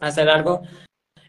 [0.00, 0.62] hacer algo,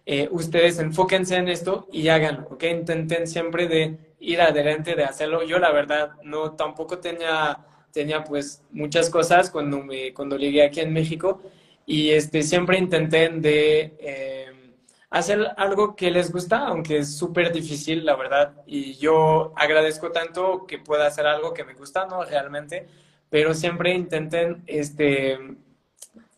[0.05, 2.63] eh, ustedes enfóquense en esto y háganlo, ¿ok?
[2.63, 5.43] Intenten siempre de ir adelante, de hacerlo.
[5.43, 7.59] Yo la verdad no, tampoco tenía,
[7.91, 11.41] tenía pues muchas cosas cuando, me, cuando llegué aquí en México
[11.85, 13.95] y este, siempre intenté de...
[13.99, 14.53] Eh,
[15.13, 18.55] hacer algo que les gusta, aunque es súper difícil, la verdad.
[18.65, 22.23] Y yo agradezco tanto que pueda hacer algo que me gusta, ¿no?
[22.25, 22.87] Realmente.
[23.29, 25.37] Pero siempre intenten este,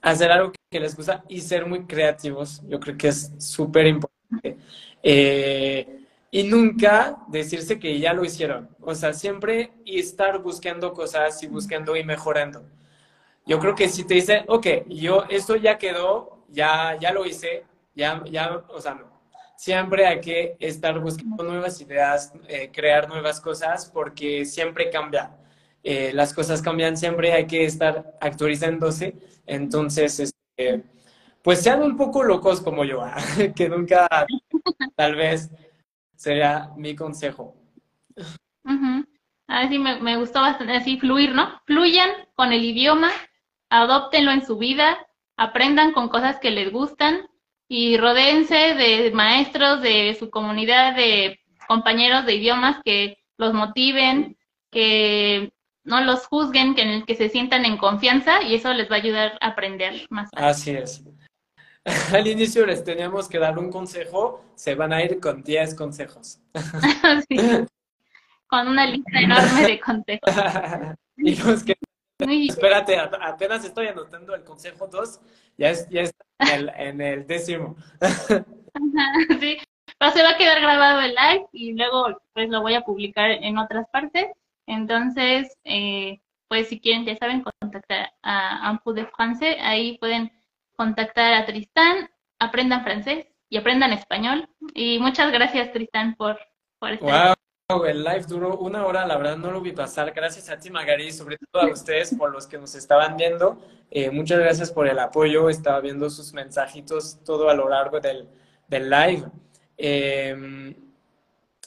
[0.01, 2.61] hacer algo que les gusta y ser muy creativos.
[2.67, 4.57] Yo creo que es súper importante.
[5.01, 8.67] Eh, y nunca decirse que ya lo hicieron.
[8.81, 12.65] O sea, siempre estar buscando cosas y buscando y mejorando.
[13.45, 17.63] Yo creo que si te dicen, ok, yo esto ya quedó, ya, ya lo hice,
[17.93, 19.13] ya, ya, o sea, no.
[19.55, 25.31] Siempre hay que estar buscando nuevas ideas, eh, crear nuevas cosas, porque siempre cambia.
[25.83, 29.15] Eh, las cosas cambian siempre, hay que estar actualizándose.
[29.45, 30.83] Entonces, este,
[31.43, 33.15] pues sean un poco locos como yo, ¿ah?
[33.55, 34.07] que nunca,
[34.95, 35.51] tal vez,
[36.15, 37.55] sería mi consejo.
[39.47, 41.61] Así me, me gustó bastante, así fluir, ¿no?
[41.65, 43.11] Fluyan con el idioma,
[43.81, 44.97] adóptenlo en su vida,
[45.37, 47.27] aprendan con cosas que les gustan
[47.67, 54.37] y rodéense de maestros de su comunidad, de compañeros de idiomas que los motiven,
[54.71, 55.51] que
[55.83, 58.95] no los juzguen, que en el que se sientan en confianza y eso les va
[58.95, 60.29] a ayudar a aprender más.
[60.35, 61.03] Así es.
[62.13, 66.39] Al inicio les teníamos que dar un consejo, se van a ir con 10 consejos.
[68.47, 70.29] Con una lista enorme de consejos.
[71.17, 71.75] y que
[72.17, 75.19] Espérate, apenas estoy anotando el consejo 2,
[75.57, 76.25] ya, ya está
[76.77, 77.75] en el, décimo.
[79.39, 79.57] sí,
[79.99, 83.31] pero se va a quedar grabado el live y luego pues lo voy a publicar
[83.31, 84.27] en otras partes.
[84.65, 90.31] Entonces, eh, pues si quieren, ya saben, contactar a Ampu de France, ahí pueden
[90.75, 92.09] contactar a Tristán,
[92.39, 94.49] aprendan francés y aprendan español.
[94.73, 96.39] Y muchas gracias, Tristán, por
[96.81, 97.33] Wow,
[97.67, 100.11] el live duró una hora, la verdad no lo vi pasar.
[100.11, 103.57] Gracias a ti, Magari, sobre todo a ustedes por los que nos estaban viendo.
[103.89, 105.49] Eh, muchas gracias por el apoyo.
[105.49, 108.27] Estaba viendo sus mensajitos todo a lo largo del,
[108.67, 109.23] del live.
[109.77, 110.75] Em,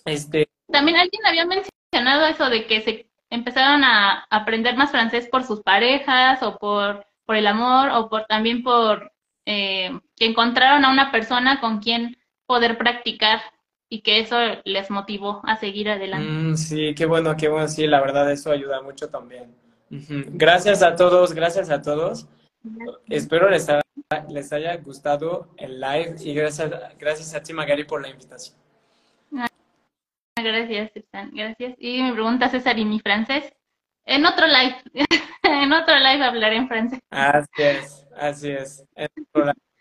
[0.04, 0.48] este...
[0.70, 5.62] También alguien había mencionado eso de que se empezaron a aprender más francés por sus
[5.62, 9.10] parejas o por, por el amor o por también por
[9.46, 13.40] eh, que encontraron a una persona con quien poder practicar
[13.88, 16.30] y que eso les motivó a seguir adelante.
[16.30, 19.54] Mm, sí, qué bueno, qué bueno, sí, la verdad eso ayuda mucho también.
[19.90, 22.28] Gracias a todos, gracias a todos.
[23.08, 23.66] Espero les,
[24.28, 28.56] les haya gustado el live y gracias, gracias a ti, Magari, por la invitación.
[30.36, 31.74] Gracias, César, gracias.
[31.78, 33.52] Y me pregunta César, ¿y mi francés?
[34.04, 34.76] En otro live,
[35.42, 37.00] en otro live hablaré en francés.
[37.10, 38.84] Así es, así es.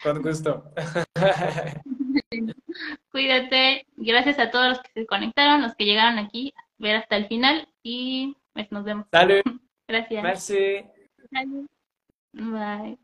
[0.02, 0.72] Con gusto.
[3.18, 3.88] Cuídate.
[3.96, 7.26] Gracias a todos los que se conectaron, los que llegaron aquí a ver hasta el
[7.26, 9.08] final y pues nos vemos.
[9.10, 9.42] Salud.
[9.88, 10.22] Gracias.
[10.22, 10.86] Merci.
[12.34, 13.00] Bye.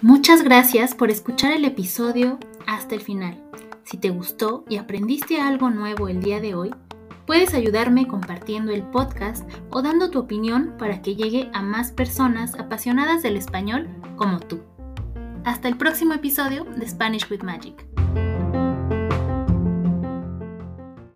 [0.00, 3.42] Muchas gracias por escuchar el episodio hasta el final.
[3.82, 6.70] Si te gustó y aprendiste algo nuevo el día de hoy,
[7.30, 12.58] puedes ayudarme compartiendo el podcast o dando tu opinión para que llegue a más personas
[12.58, 14.64] apasionadas del español como tú.
[15.44, 17.86] Hasta el próximo episodio de Spanish with Magic.